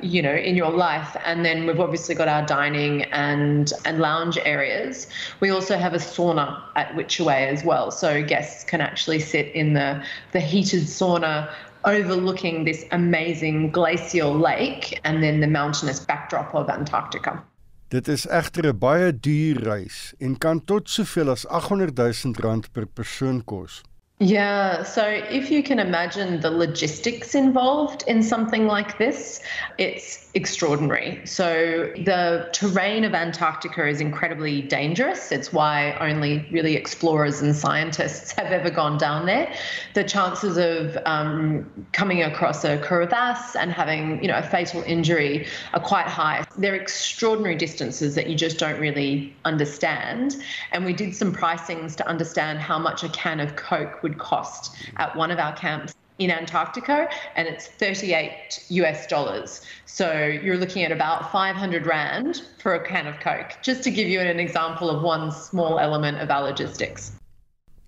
[0.02, 1.16] you know, in your life.
[1.24, 5.06] And then we've obviously got our dining and and lounge areas.
[5.40, 9.74] We also have a sauna at Witchaway as well, so guests can actually sit in
[9.74, 11.48] the the heated sauna
[11.84, 17.42] overlooking this amazing glacial lake and then the mountainous backdrop of Antarctica.
[17.88, 22.72] Dit is egter 'n baie duur reis en kan tot soveel as 800 000 rand
[22.72, 23.82] per persoon kos.
[24.20, 29.40] Yeah, so if you can imagine the logistics involved in something like this,
[29.78, 31.24] it's extraordinary.
[31.24, 35.30] So the terrain of Antarctica is incredibly dangerous.
[35.30, 39.52] It's why only really explorers and scientists have ever gone down there.
[39.94, 45.46] The chances of um, coming across a crevasse and having, you know, a fatal injury
[45.74, 46.44] are quite high.
[46.56, 50.36] They're extraordinary distances that you just don't really understand.
[50.72, 54.76] And we did some pricings to understand how much a can of Coke would cost
[54.96, 59.62] at one of our camps in Antarctica, and it's 38 US dollars.
[59.86, 64.08] So you're looking at about 500 Rand for a can of Coke, just to give
[64.08, 67.12] you an example of one small element of our logistics.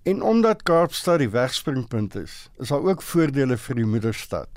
[0.02, 4.48] En omdat Kaapstad die wegspringpunt is, is daar ook voordele vir die moederstad.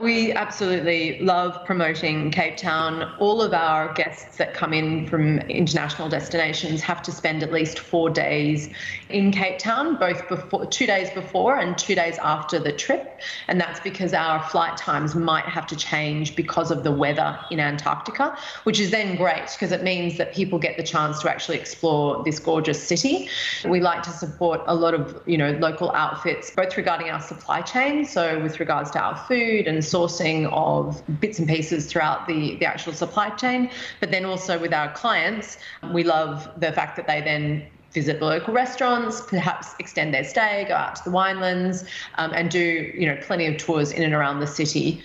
[0.00, 3.12] We absolutely love promoting Cape Town.
[3.18, 7.78] All of our guests that come in from international destinations have to spend at least
[7.78, 8.70] four days
[9.10, 13.20] in Cape Town, both before, two days before and two days after the trip.
[13.46, 17.60] And that's because our flight times might have to change because of the weather in
[17.60, 18.34] Antarctica,
[18.64, 22.22] which is then great because it means that people get the chance to actually explore
[22.24, 23.28] this gorgeous city.
[23.66, 27.60] We like to support a lot of, you know, local outfits, both regarding our supply
[27.60, 32.56] chain, so with regards to our food and sourcing of bits and pieces throughout the,
[32.56, 33.70] the actual supply chain.
[34.00, 35.58] But then also with our clients,
[35.92, 40.64] we love the fact that they then visit the local restaurants, perhaps extend their stay,
[40.68, 41.84] go out to the winelands,
[42.18, 45.02] um, and do you know plenty of tours in and around the city.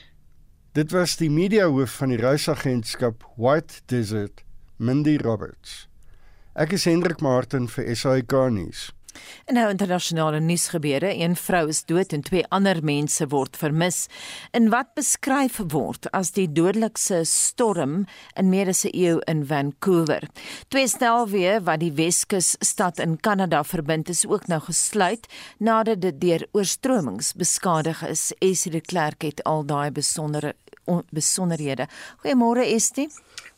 [0.74, 4.44] Dit was die mediahoof van die reisagentskap White Desert,
[4.78, 5.88] Mindy Roberts.
[6.56, 8.90] Ek is Hendrik Martin vir SAK nuus.
[9.46, 14.06] En nou internasionale nuusgebeure, een vrou is dood en twee ander mense word vermis
[14.52, 20.30] in wat beskryf word as die dodelikste storm in meer as 'n eeu in Vancouver.
[20.68, 26.22] Twee snelweë wat die Weskus stad in Kanada verbind is ook nou gesluit nadat dit
[26.22, 28.34] deur oorstromings beskadig is.
[28.40, 30.56] Esie de Klerk het al daai besondere
[31.12, 31.88] besonderhede.
[32.24, 33.10] Goeiemôre Estie.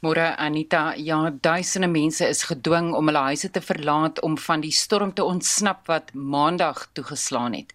[0.06, 4.72] Môre Anita, ja, duisende mense is gedwing om hulle huise te verlaat om van die
[4.72, 7.74] storm te ontsnap wat Maandag toegeslaan het.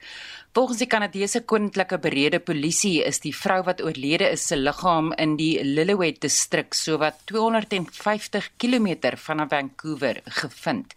[0.54, 5.38] Volgens die Kanadese Koninklike Berede Polisie is die vrou wat oorlede is se liggaam in
[5.40, 10.92] die Lillooet distrik sowat 250 km van Vancouver gevind.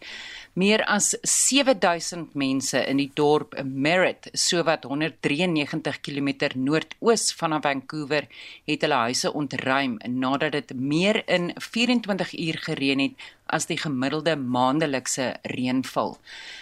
[0.55, 8.29] Meer as 7000 mense in die dorp Merritt, sowat 193 km noordoos van Vancouver,
[8.63, 14.35] het hulle huise ontruim nadat dit meer in 24 uur gereën het as die gemiddelde
[14.35, 16.15] maandelikse reënval.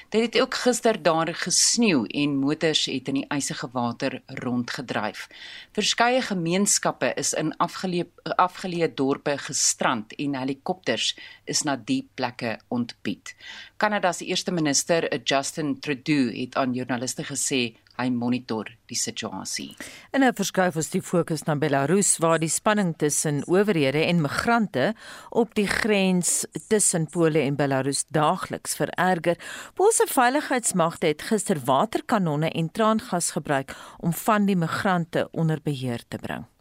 [0.09, 5.27] Dit het ook gister daar gesneeu en motors het in die ysige water rondgedryf.
[5.73, 11.13] Verskeie gemeenskappe is in afgeleë afgeleë dorpe gestrand en helikopters
[11.45, 13.33] is na die plekke ontbied.
[13.77, 19.75] Kanada se eerste minister, Justin Trudeau, het aan joernaliste gesê Hy monitor die situasie.
[20.11, 24.93] In 'n verskuif ons die fokus na Belarus waar die spanning tussen owerhede en migrante
[25.29, 29.37] op die grens tussen Pole en Belarus daagliks vererger.
[29.73, 36.17] Poolse veiligheidsmagte het gister waterkanonne en traangas gebruik om van die migrante onder beheer te
[36.17, 36.52] bring.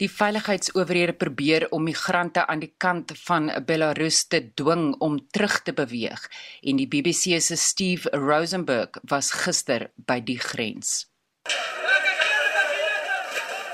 [0.00, 5.72] Die veiligheidsowerhede probeer om migrante aan die kant van Belarus te dwing om terug te
[5.72, 6.24] beweeg
[6.62, 11.06] en die BBC se Steve Rosenberg was gister by die grens.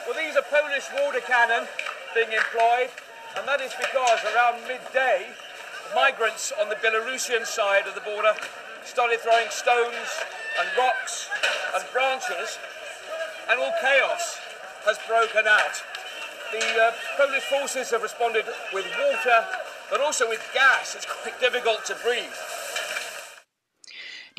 [0.07, 1.67] Well, these are Polish water cannon
[2.15, 2.91] being employed,
[3.37, 5.27] and that is because around midday,
[5.95, 8.35] migrants on the Belarusian side of the border
[8.85, 10.09] started throwing stones
[10.59, 11.29] and rocks
[11.75, 12.59] and branches,
[13.51, 14.48] and all chaos
[14.89, 15.77] has broken out.
[16.51, 19.45] The uh, Polish forces have responded with water,
[19.91, 20.95] but also with gas.
[20.95, 22.33] It's quite difficult to breathe.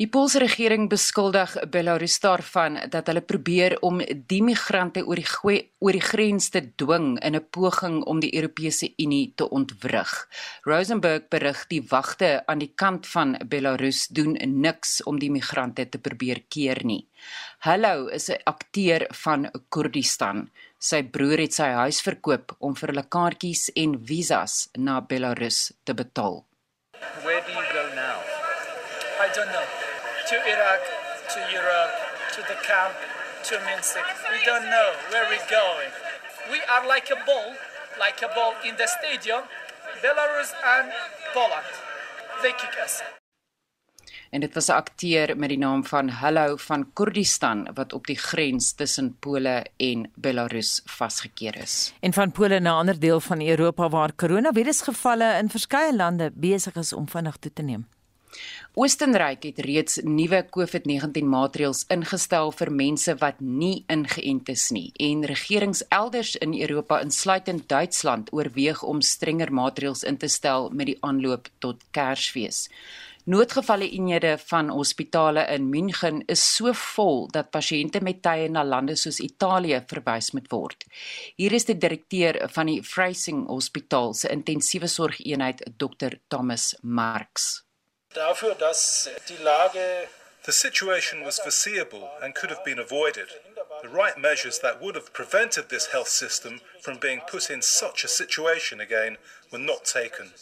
[0.00, 5.92] Die Poolse regering beskuldig Belarus daarvan dat hulle probeer om die migrante oor die oor
[5.92, 10.28] die grens te dwing in 'n poging om die Europese Unie te ontwrig.
[10.64, 15.98] Rosenberg berig die wagte aan die kant van Belarus doen niks om die migrante te
[15.98, 17.06] probeer keer nie.
[17.58, 20.48] Hallo is 'n akteur van Kurdistan.
[20.78, 25.92] Sy broer het sy huis verkoop om vir hulle kaartjies en visas na Belarus te
[25.92, 26.46] betaal.
[27.22, 28.16] Where do you go now?
[29.20, 29.89] I don't know.
[30.30, 30.82] To Iraq,
[31.34, 31.94] to Europe,
[32.34, 32.94] to the camp,
[33.48, 33.96] to Minsk.
[34.32, 35.90] We don't know where we're going.
[36.52, 37.50] We are like a ball,
[38.04, 39.42] like a ball in the stadium.
[40.04, 40.86] Belarus and
[41.34, 41.70] Poland.
[42.42, 43.02] They kick us.
[44.30, 48.18] En dit was 'n akteur met die naam van Hallo van Kurdistan wat op die
[48.18, 51.92] grens tussen Pole en Belarus vasgekeer is.
[52.00, 56.74] En van Pole na 'n ander deel van Europa waar koronavirusgevalle in verskeie lande besig
[56.74, 57.88] is om vinnig toe te neem.
[58.78, 65.24] Oostenryk het reeds nuwe COVID-19 maatreëls ingestel vir mense wat nie ingeënt is nie en
[65.26, 70.98] regerings elders in Europa insluitend Duitsland oorweeg om strenger maatreëls in te stel met die
[71.02, 72.68] aanloop tot Kersfees.
[73.30, 78.94] Noodgevalle eenhede van hospitale in München is so vol dat pasiënte met tye na lande
[78.96, 80.86] soos Italië verwys moet word.
[81.36, 87.64] Hier is die direkteur van die Freising Hospitaal se intensiewe sorgeenheid Dr Thomas Marx
[88.12, 90.08] The
[90.52, 93.28] situation was foreseeable and could have been avoided.
[93.82, 98.02] The right measures that would have prevented this health system from being put in such
[98.02, 99.18] a situation again
[99.52, 100.32] were not taken.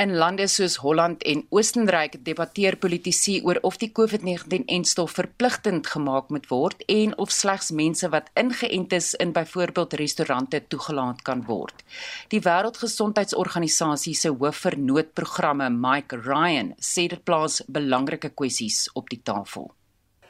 [0.00, 6.48] In lande soos Holland en Oostenryk debatteer politici oor of die COVID-19-enstof verpligtend gemaak moet
[6.48, 11.84] word en of slegs mense wat ingeënt is in byvoorbeeld restaurante toegelaat kan word.
[12.32, 19.20] Die Wêreldgesondheidsorganisasie se hoof vir noodprogramme, Mike Ryan, sê dit plaas belangrike kwessies op die
[19.20, 19.68] tafel.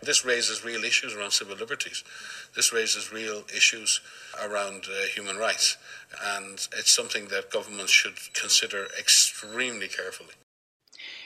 [0.05, 2.03] This raises real issues around civil liberties.
[2.57, 4.01] This raises real issues
[4.45, 5.79] around uh, human rights.
[6.35, 10.35] And it's something that governments should consider extremely carefully.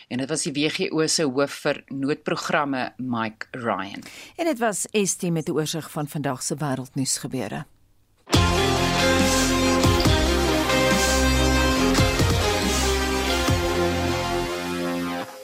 [0.08, 4.04] En dit was die WGO se hoof vir noodprogramme Mike Ryan.
[4.36, 7.66] En dit was Estie met 'n oorsig van vandag se wêreldnuus gebeure.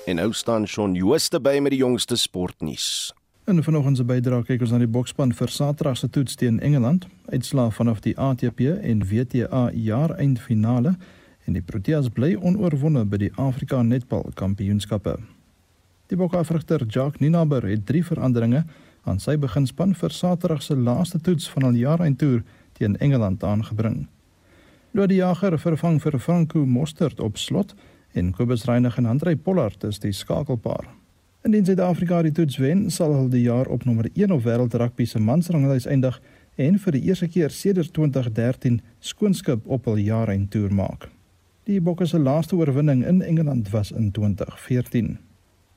[0.06, 3.14] En nou staan Shaun Jooste by met die jongste sportnuus.
[3.44, 7.08] In vanoggend se bydrae kyk ons na die boksspan vir Saterdag se toets teen Engeland,
[7.26, 10.92] uitslae vanaf die ATP en WTA jaareindfinale
[11.50, 15.16] en die Proteas bly onoorwonde by die Afrika Netbal Kampioenskappe.
[16.06, 18.62] Die bokafrigter Jacques Ninaber het drie veranderinge
[19.02, 22.46] aan sy beginspan vir Saterdag se laaste toets van al jaareindtoer
[22.78, 24.04] teen Engeland aangebring.
[24.94, 27.74] Lodi Jager vervang vir Franco Mostert op slot
[28.14, 31.01] en Kobus Reinig en Andre Pollard is die skakelpaar.
[31.42, 35.02] Indien Suid-Afrika die toets wen, sal hulle die jaar op nommer 1 op wêreld rugby
[35.10, 36.20] se mansranglys eindig
[36.54, 41.08] en vir die eerste keer sedert 2013 skoonskip op hul jaareindtoer maak.
[41.66, 45.16] Die Bokke se laaste oorwinning in Engeland was in 2014.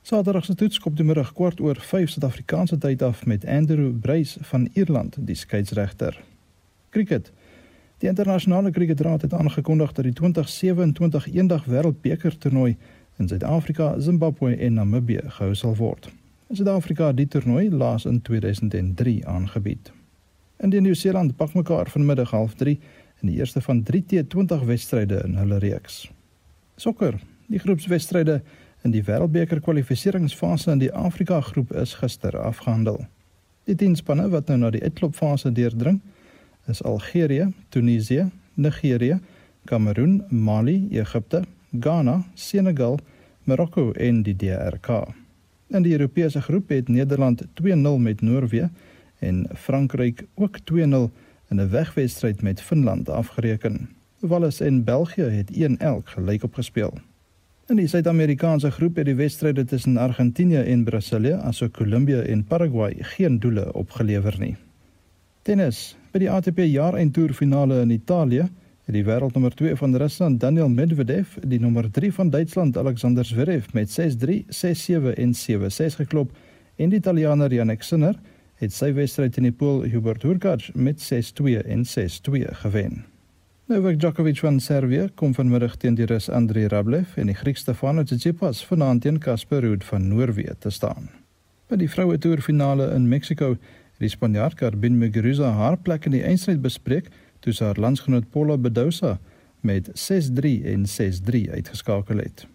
[0.06, 4.38] Saterdag se toets skop die middag kwart oor 5 Suid-Afrikaanse tyd af met Andrew Bruce
[4.46, 6.22] van Ierland, die skeieregter.
[6.94, 7.32] Cricket.
[7.98, 12.76] Die internasionale cricketraad het aangekondig dat die 2027 eendag wêreldbeker toernooi
[13.18, 16.10] in Suid-Afrika, Zimbabwe en Namibië gehou sal word.
[16.52, 19.92] Suid-Afrika het die toernooi laas in 2003 aangebied.
[20.58, 22.78] In die Nieu-Seeland pak mekaar vanmiddag 0:30
[23.22, 26.12] in die eerste van 3 T20 wedstryde in hulle reeks.
[26.76, 28.42] Sokker, die groepswedstryde
[28.84, 33.06] in die Wêreldbeker kwalifikasiefase in die Afrika groep is gister afgehandel.
[33.64, 36.02] Die 10 spanne wat nou na die uitklopfase deurdring,
[36.68, 39.20] is Algerië, Tunesië, Nigerië,
[39.66, 41.44] Kameroen, Mali, Egipte,
[41.80, 43.00] Ghana, Senegal,
[43.44, 44.88] Marokko en die DRK.
[45.68, 48.70] In die Europese groep het Nederland 2-0 met Noorwe
[49.20, 51.12] en Frankryk ook 2-0
[51.50, 53.90] in 'n wegwedstryd met Finland afgereken.
[54.20, 56.94] Wales en België het 1-1 gelyk opgespeel.
[57.68, 62.96] In die Suid-Amerikaanse groep het die wedstryde tussen Argentinië en Brasilië, asook Kolumbie en Paraguay
[63.00, 64.56] geen doele opgelewer nie.
[65.42, 65.96] Tennis.
[66.12, 68.48] By die ATP Jaareindtoer finale in Italië
[68.94, 73.90] die wêreldnommer 2 van Rusland Daniel Medvedev die nommer 3 van Duitsland Alexander Zverev met
[73.90, 76.36] 6-3, 6-7 en 7-6 geklop
[76.76, 78.20] en die Italianer Jannik Sinner
[78.62, 83.04] het sy wedstryd in die pool Hubert Hurkacz met 6-2 en 6-2 gewen.
[83.66, 88.12] Novak Djokovic van Servië kom vanmiddag teen die Rus Andrei Rublev en die Griek Stefanos
[88.12, 91.10] Tsitsipas vanaand teen Casper Ruud van Noorwe te staan.
[91.66, 96.14] By die vroue toer finale in Mexico het die Spanjaard Carmen Muguruza haar plek in
[96.14, 97.10] die eindstryd bespreek
[97.46, 99.20] toe sy haar landsgenoot Paula Badosa
[99.66, 102.48] met 6-3 en 6-3 uitgeskakel het.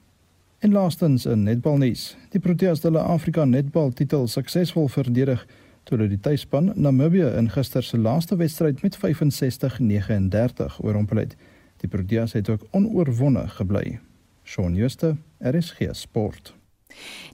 [0.61, 2.17] En laastens in netbalnuus.
[2.35, 5.47] Die Proteas hulle Afrika netbal titel suksesvol verdedig
[5.89, 11.37] toe hulle die tuisspan Namibië in gister se laaste wedstryd met 65-39 oorrompel het.
[11.81, 13.99] Die Proteas het ook onoorwonde gebly.
[14.45, 16.60] Shaun Schuster, RSG Sport.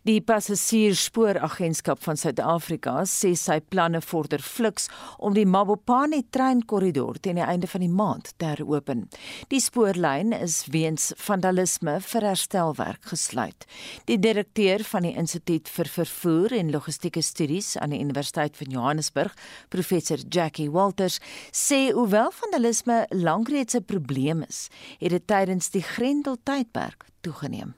[0.06, 4.88] Die Passasierspooragentskap van Suid-Afrika sê sy planne vorder fliks
[5.18, 9.06] om die Mabopane treinkorridor teen die einde van die maand te heropen.
[9.50, 13.66] Die spoorlyn is weens vandalisme vir herstelwerk gesluit.
[14.06, 19.34] Die direkteur van die Instituut vir Vervoer en Logistieke Studies aan die Universiteit van Johannesburg,
[19.68, 21.18] professor Jackie Walters,
[21.52, 27.74] sê hoewel vandalisme lankreeds 'n probleem is, het dit tydens die Grendel tydperk toegeneem.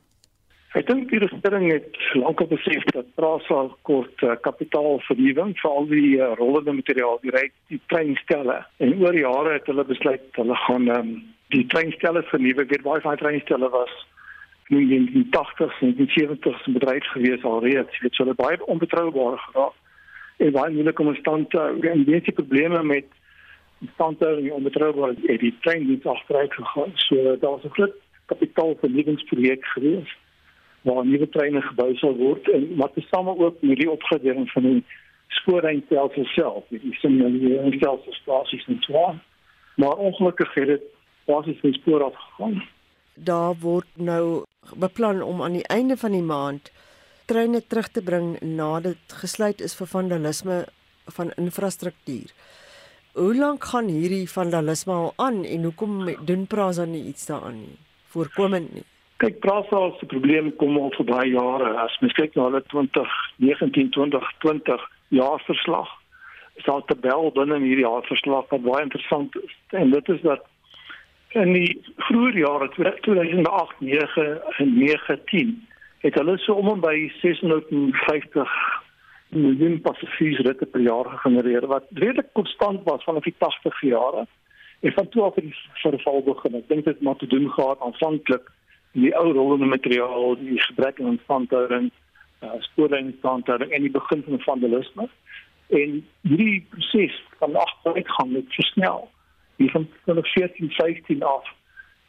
[0.79, 6.11] Ek dink die regering het lankal besef dat Prasa kort uh, kapitaalvernuwing vir al die
[6.21, 8.61] uh, rollende materiaal, die ry die treinstelle.
[8.79, 11.09] En oor jare het hulle besluit hulle gaan um,
[11.55, 12.67] die treinstelle vernuwe.
[12.71, 13.97] Weet baie van die treinstelle was
[14.69, 17.99] in die 80s en die 70s bedryf gewees alreeds.
[18.05, 19.75] Dit sou baie onbetroubaar geraak.
[20.39, 21.75] En baie moeilik om stand te hou.
[21.91, 23.11] En baie probleme met
[23.97, 26.95] stand te hou en onbetroubaar het die trein nie agteruit gegaan.
[27.09, 27.99] So daar was 'n groot
[28.31, 30.19] kapitaalvernuwingsprojek geweest
[30.83, 34.85] waar nuwe treine gebou sal word en wat tesame ook met die opgradering van die
[35.29, 39.23] spoorlynstelsel self, die signaleringsstelsel stasies en so aan.
[39.77, 40.83] Maar ongelukkig het dit
[41.25, 42.63] basies van spoor af gegaan.
[43.15, 44.45] Daar word nou
[44.77, 46.73] beplan om aan die einde van die maand
[47.25, 50.63] treine terug te bring nadat gesluit is vir vandalisme
[51.17, 52.33] van infrastruktuur.
[53.13, 57.77] Hoe lank gaan hierdie vandalisme al aan en hoekom doen Prasa nie iets daaraan nie?
[58.15, 58.85] Voorkomend nie.
[59.19, 61.73] Kyk, Prasa se probleem kom al vir baie jare.
[61.83, 64.85] As mens kyk na hulle 2019 2020
[65.19, 65.89] jaarverslag,
[66.55, 69.55] is daar 'n tabel binne in hierdie jaarverslag wat baie interessant is.
[69.71, 70.47] En dit is dat
[71.35, 72.69] in die vroeë jare
[73.01, 75.67] 2008, 9 en 19
[75.99, 78.49] het hulle so om en by 650
[79.29, 80.41] miljoen passasiers
[80.71, 84.27] per jaar gegenereer wat redelik konstant was vanaf die 80 jare.
[84.81, 86.55] En van toe af het die verval begin.
[86.55, 88.47] Ek dink dit moet te doen gehad aanvanklik
[89.01, 91.91] die ou rollende materiaal, die gebrek aan instandhouding,
[92.43, 95.09] uh, spoorlijninstandhouding en die begin van vandalisme.
[95.69, 99.09] En hierdie proses van agteruitgang het versnel.
[99.57, 101.55] Die van 2014, 15 af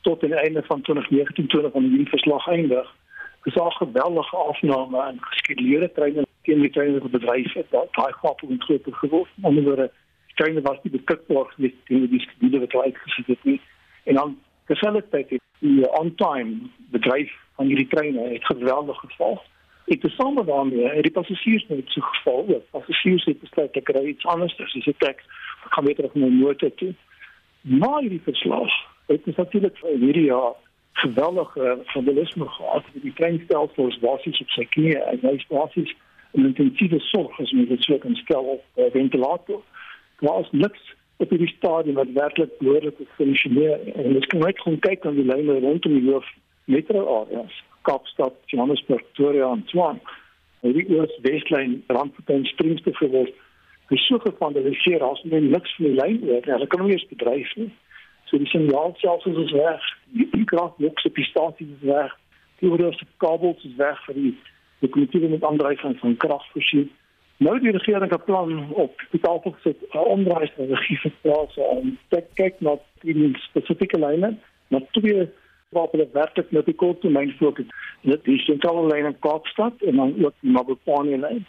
[0.01, 2.95] tot die einde van 2019, 20 van die verslag eindig,
[3.43, 7.65] is daar geweldige afname in geskeduleerde treine teen die treine van bedrywe.
[7.69, 9.29] Daai gap het groter geword.
[9.41, 9.89] Onderwys
[10.39, 13.61] treine was nie beskikbaar gewees teen die skedule wat uitgesit het nie.
[14.03, 14.37] En dan
[14.69, 19.41] het die on-time bedryf van hierdie treine het geweldig geval.
[19.89, 22.69] Ek het saam daarmee het die passasiers net so geval ook.
[22.71, 25.23] Passasiers het besluit ek kry iets anders as dis 'n teks.
[25.65, 26.93] Ek gaan weer na my motor toe.
[27.61, 28.71] Maar hierdie verslag
[29.07, 30.53] het ons natuurlik vir hierdie jaar
[30.93, 32.83] geweldige vandalisme gehad.
[32.93, 35.95] Die treinstelsel was basies op sy knieë en hy is basies
[36.33, 39.61] 'n intensiewe sorg as mens dit so kan stel op uh, ventilator.
[40.19, 44.79] Daar was niks op hierdie stadium wat werklik behoorlik funksioneer en ons kan net gaan
[44.85, 46.27] kyk aan die lyne rondom die hoof
[46.65, 49.99] metro areas Kaapstad, Johannesburg, Pretoria en Tshwane.
[50.61, 53.31] Hierdie oos-weslyn Randfontein Springs te verwys.
[53.89, 56.43] Dis so gevandaliseer as men niks van die lyn oor.
[56.45, 57.69] Hulle kan nie eens bedryf nie.
[58.29, 59.87] So die signaal selfs is weg.
[60.13, 62.13] Die kragboks op die stasie is weg.
[62.59, 64.33] Die oorste kabels is weg vir die
[64.83, 66.91] lokomotiewe met aandryfing van krag voorsien.
[67.39, 71.97] Nou die regering het plan op die tafel gesit 'n omdraai strategie vir plase om
[72.07, 74.37] te kyk na die spesifieke lyne,
[74.67, 75.29] na twee
[75.69, 77.65] wat hulle werklik met die kort termyn fokus.
[78.01, 81.45] Dit is die sentrale lyn in Kaapstad en dan ook die Mabopane lyn.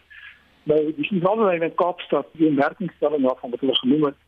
[0.62, 4.18] Nou die sentrale lyn in Kaapstad, die werkingstelling waarvan wat hulle genoem het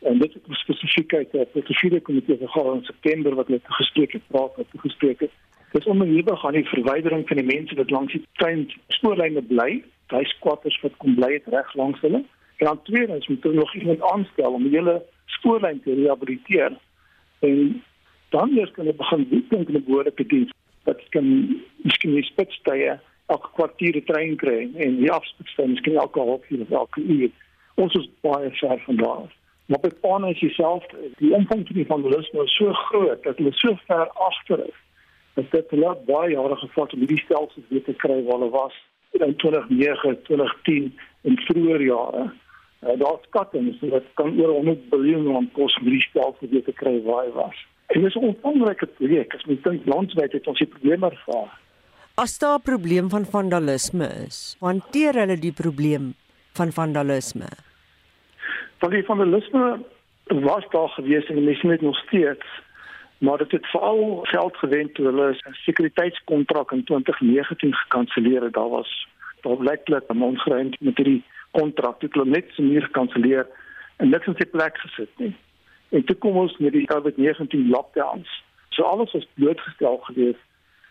[0.00, 4.26] en dit is spesifiek uit die proteïene komitee van in September wat hulle gespreek het,
[4.26, 5.30] praat het gespreek het.
[5.72, 9.82] Dis onmiddellik gaan die verwydering van die mense wat langs die trein spoorlyne bly,
[10.12, 12.24] daai squatters wat kom bly reg langs hulle.
[12.58, 16.72] En dan tweedens moet hulle nog iemand aanstel om die hele spoorlyn te rehabiliteer.
[17.38, 17.82] En
[18.28, 20.52] dan eers kan hulle begin dink in 'n behoorlike diens
[20.84, 21.26] wat kan
[21.76, 26.70] miskien nie spitstye elke kwartier 'n trein kry en die afspitstye miskien elke halfuur of
[26.70, 27.30] elke uur.
[27.74, 29.30] Ons is baie ver van daar.
[29.66, 30.84] Maar by Pone is dieself
[31.16, 34.78] die omvang van die vandalisme is so groot dat hulle so ver agter is.
[35.50, 38.74] Dit hulle baie jare gevat om hierdie stelsels weer te kry waar hulle was
[39.10, 42.32] in 2009, 2010 en vroeër jare.
[42.82, 46.72] Uh, Daar's skattings dat kan oor 100 miljard rand kos om hierdie stelsels weer te
[46.72, 47.64] kry waar hy was.
[47.86, 49.34] En dis 'n omvangryke projek.
[49.34, 51.58] As mens dink landwyd het ons die probleem ervaar.
[52.14, 56.14] As daar 'n probleem van vandalisme is, hanteer hulle die probleem
[56.52, 57.48] van vandalisme.
[58.78, 59.78] Want die vandalisme
[60.26, 62.46] was daar gewees en mense net nog steeds
[63.18, 68.52] maar dit het veral geld gewend toe hulle 'n sekuriteitskontrak in 2019 gekanselleer het.
[68.52, 69.08] Daar was
[69.40, 72.00] daar blyklik 'n ongeruimd met hierdie kontrak.
[72.00, 73.46] Dit het net so meer gekanselleer
[73.96, 75.34] en niks in sy plek gesit nie.
[75.88, 78.42] En toe kom ons met die COVID-19 lockdowns.
[78.68, 80.36] So alles was blootgestel gewees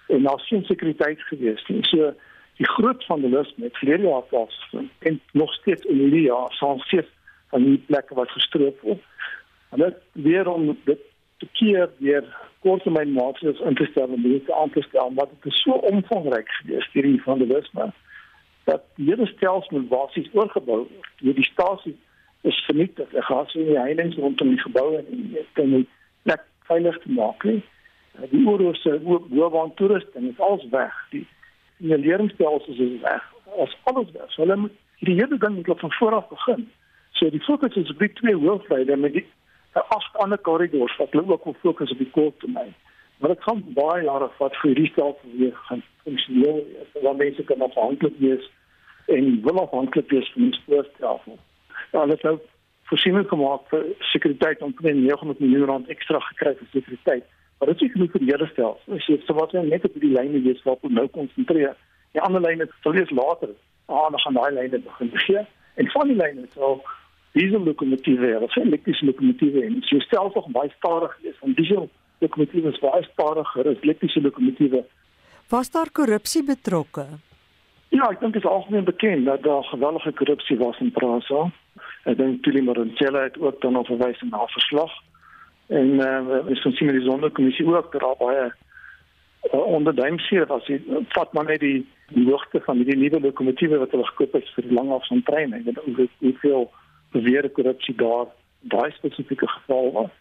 [0.07, 1.83] en daar geen sekuriteit gewees nie.
[1.85, 2.13] So
[2.57, 7.09] die groot vandalisme het verlede jaar plaasgevind en nog steeds in hierdie jaar sal seker
[7.49, 9.03] van die plekke wat gestroop word.
[9.69, 10.99] En dit weer om dit
[11.37, 12.25] te keer weer
[12.65, 17.21] korttermynmaatreëls in te stel en dit aan te stel, maar dit so omvangryk gewees hierdie
[18.67, 20.81] dat die hele stelsel basies oorgebou.
[21.23, 21.95] Hierdie stasie
[22.41, 23.13] is vernietig.
[23.15, 25.93] Ek gaan sien die heininge rondom die geboue en dit moet
[26.27, 27.45] net veilig te maak.
[27.47, 27.61] Nie?
[28.33, 30.99] Die oorlose hoëwaan toerusting is alles weg.
[31.13, 31.23] Die
[31.77, 33.23] signaleringsstelsels is weg.
[33.63, 34.27] As alles weg.
[34.35, 36.67] So hulle moet die hele ding moet van voor af begin.
[37.15, 39.25] So die fokus is op die twee hoofryde met die
[39.73, 42.73] agt ander korridors wat hulle ook wil fokus op die kort termyn.
[43.17, 46.63] Maar dit gaan baie jare vat vir hierdie stelsel weer gaan funksioneer.
[47.01, 48.49] Want mense kan afhanklik wees
[49.05, 51.39] en wil afhanklik wees van spoorstelsel.
[51.91, 52.37] Ja, hulle het nou
[52.89, 57.25] voorsiening gemaak vir sekuriteit om teen 900 miljoen rand ekstra gekry vir sekuriteit.
[57.59, 58.97] Maar dit is genoeg vir die hele stelsel.
[58.99, 61.75] As jy so wat net op die lyne wees waarop ons nou konsentreer.
[62.13, 63.55] Die ander lyne sal wees later.
[63.87, 65.45] Ah, dan gaan daai lyne begin gee.
[65.75, 66.83] En van die lyne sal
[67.37, 71.37] diesel lokomotiewe, of elektriese lokomotiewe en so stelsel baie stadig is.
[71.41, 71.89] Want diesel
[72.23, 74.83] lokomotiewe is baie stadiger as elektriese lokomotiewe.
[75.53, 77.05] Was daar korrupsie betrokke?
[77.95, 81.45] Ja, ek dink dit is algemeen bekend dat daar geweldige korrupsie was in Prasa.
[82.03, 84.91] Ek dink Tuli Marantella het ook dan verwys na verslag.
[85.67, 88.51] En eh uh, is van sien die sonderkommissie ook dat daar baie
[89.53, 90.65] uh, onder duimseer was.
[90.65, 90.83] Die,
[91.15, 94.67] vat maar net die, die hoogte van die nuwe lokomotiewe wat hulle gekoop het vir
[94.67, 95.53] die langafstandtrein.
[95.53, 96.71] Ek weet hoeveel
[97.17, 98.27] beweerde korrupsie daar
[98.73, 100.13] daai spesifieke geval was.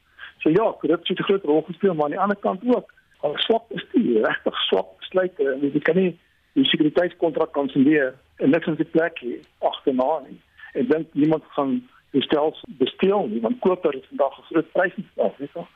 [0.43, 3.35] So ja, korrupsie het 'n groot rol gespeel, maar aan die ander kant ook al
[3.37, 5.59] swak bestuur, regtig swak besluite.
[5.61, 6.19] Jy kan nie
[6.53, 10.39] die sekuriteitskontrak kanselleer en niks in sy plek hê agterna nie.
[10.75, 15.37] Ek dink niemand gaan die stelsel besteel nie, want koper is vandag 'n groot prysinslag,
[15.37, 15.67] weet jy.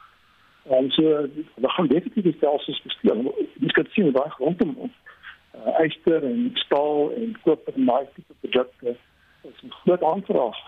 [0.77, 1.03] En so
[1.57, 3.35] dan gaan definitief die stelsels besteel.
[3.61, 4.93] Jy kan sien daai rondom ons.
[5.55, 8.97] Uh, Eister en staal en koper en daai tipe produkte
[9.43, 10.59] is 'n groot aanvraag.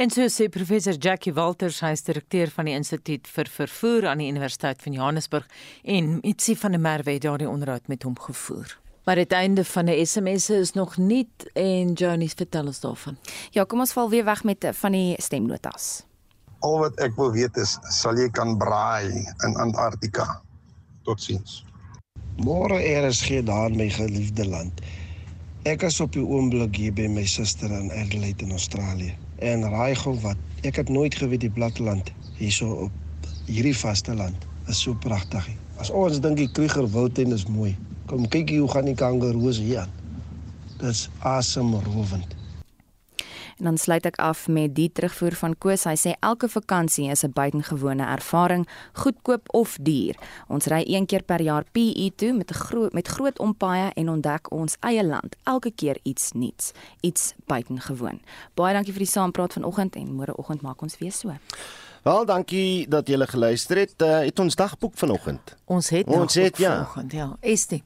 [0.00, 4.22] En so sê professor Jackie Walters, hy is direkteur van die Instituut vir Vervoer aan
[4.22, 5.44] die Universiteit van Johannesburg
[5.84, 8.72] en Itsi van der Merwe het daardie onderhoud met hom gevoer.
[9.04, 13.20] Maar dit einde van die SMS'e is nog nie en Johnny's vertel ons daarvan.
[13.52, 15.92] Ja, kom ons val weer weg met van die stemnotas.
[16.64, 20.40] Al wat ek wil weet is sal jy kan braai in Antarktika.
[21.04, 21.60] Totsiens.
[22.40, 24.80] Môre RSG daar in my geliefde land.
[25.68, 29.18] Ek is op die oomblik hier by my suster in Adelaide in Australië.
[29.40, 30.36] En raai gou wat,
[30.68, 35.46] ek het nooit geweet die platteland hierso op hierdie vasteland is so pragtig.
[35.80, 37.72] As ons dink die Krugerwoudtuin is mooi.
[38.10, 39.94] Kom kyk hoe gaan die kangaroos hier aan.
[40.82, 42.39] Dis asemrowend.
[43.60, 45.82] En dan sluit ek af met die terugvoer van Koos.
[45.84, 50.16] Hy sê elke vakansie is 'n buitengewone ervaring, goedkoop of duur.
[50.48, 54.08] Ons ry een keer per jaar PE toe met 'n groot met groot ompaaie en
[54.08, 55.36] ontdek ons eie land.
[55.44, 58.20] Elke keer iets nuuts, iets buitengewoon.
[58.54, 61.32] Baie dankie vir die saampraat vanoggend en môreoggend maak ons weer so.
[62.02, 63.94] Wel, dankie dat jy gele geluister het.
[64.02, 65.56] Uh, het ons dagboek vanoggend.
[65.64, 66.72] Ons het ons het ja.
[66.72, 67.36] Vanoggend, ja.
[67.40, 67.82] Estie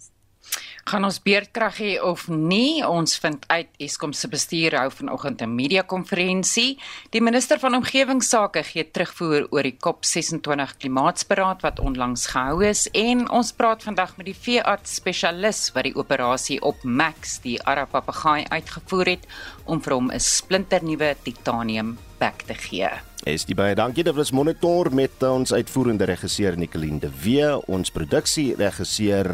[0.84, 2.84] gaan ons beerdkrag hê of nie?
[2.84, 6.78] Ons vind uit Eskom se bestuur hou vanoggend 'n media konferensie
[7.10, 13.30] die minister van omgewingsake gee terugvoer oor die COP26 klimaatsberaad wat onlangs gehou is en
[13.30, 18.44] ons praat vandag met die veearts spesialis wat die operasie op Max die Arab papegaai
[18.50, 19.26] uitgevoer het
[19.64, 22.88] om vir hom 'n splinternuwe titanium feedback te gee.
[23.24, 24.04] Es die baie dankie.
[24.04, 29.30] Dit was monitor met ons uitvoerende regisseur Nicoline de Wee, ons produksieregisseur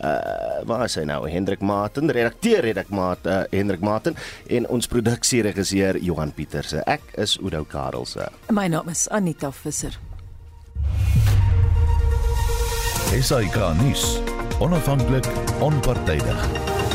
[0.00, 0.14] uh
[0.66, 1.28] waar is hy nou?
[1.28, 4.16] Hendrik Maten, redakteur Hendrik Maten, uh, Hendrik Maten
[4.48, 6.82] en ons produksieregisseur Johan Pieterse.
[6.86, 8.30] Ek is Oudo Karelse.
[8.50, 9.98] My naam is Anita Visser.
[13.16, 14.18] SAK nuus.
[14.60, 15.28] Onafhanklik,
[15.60, 16.85] onpartydig.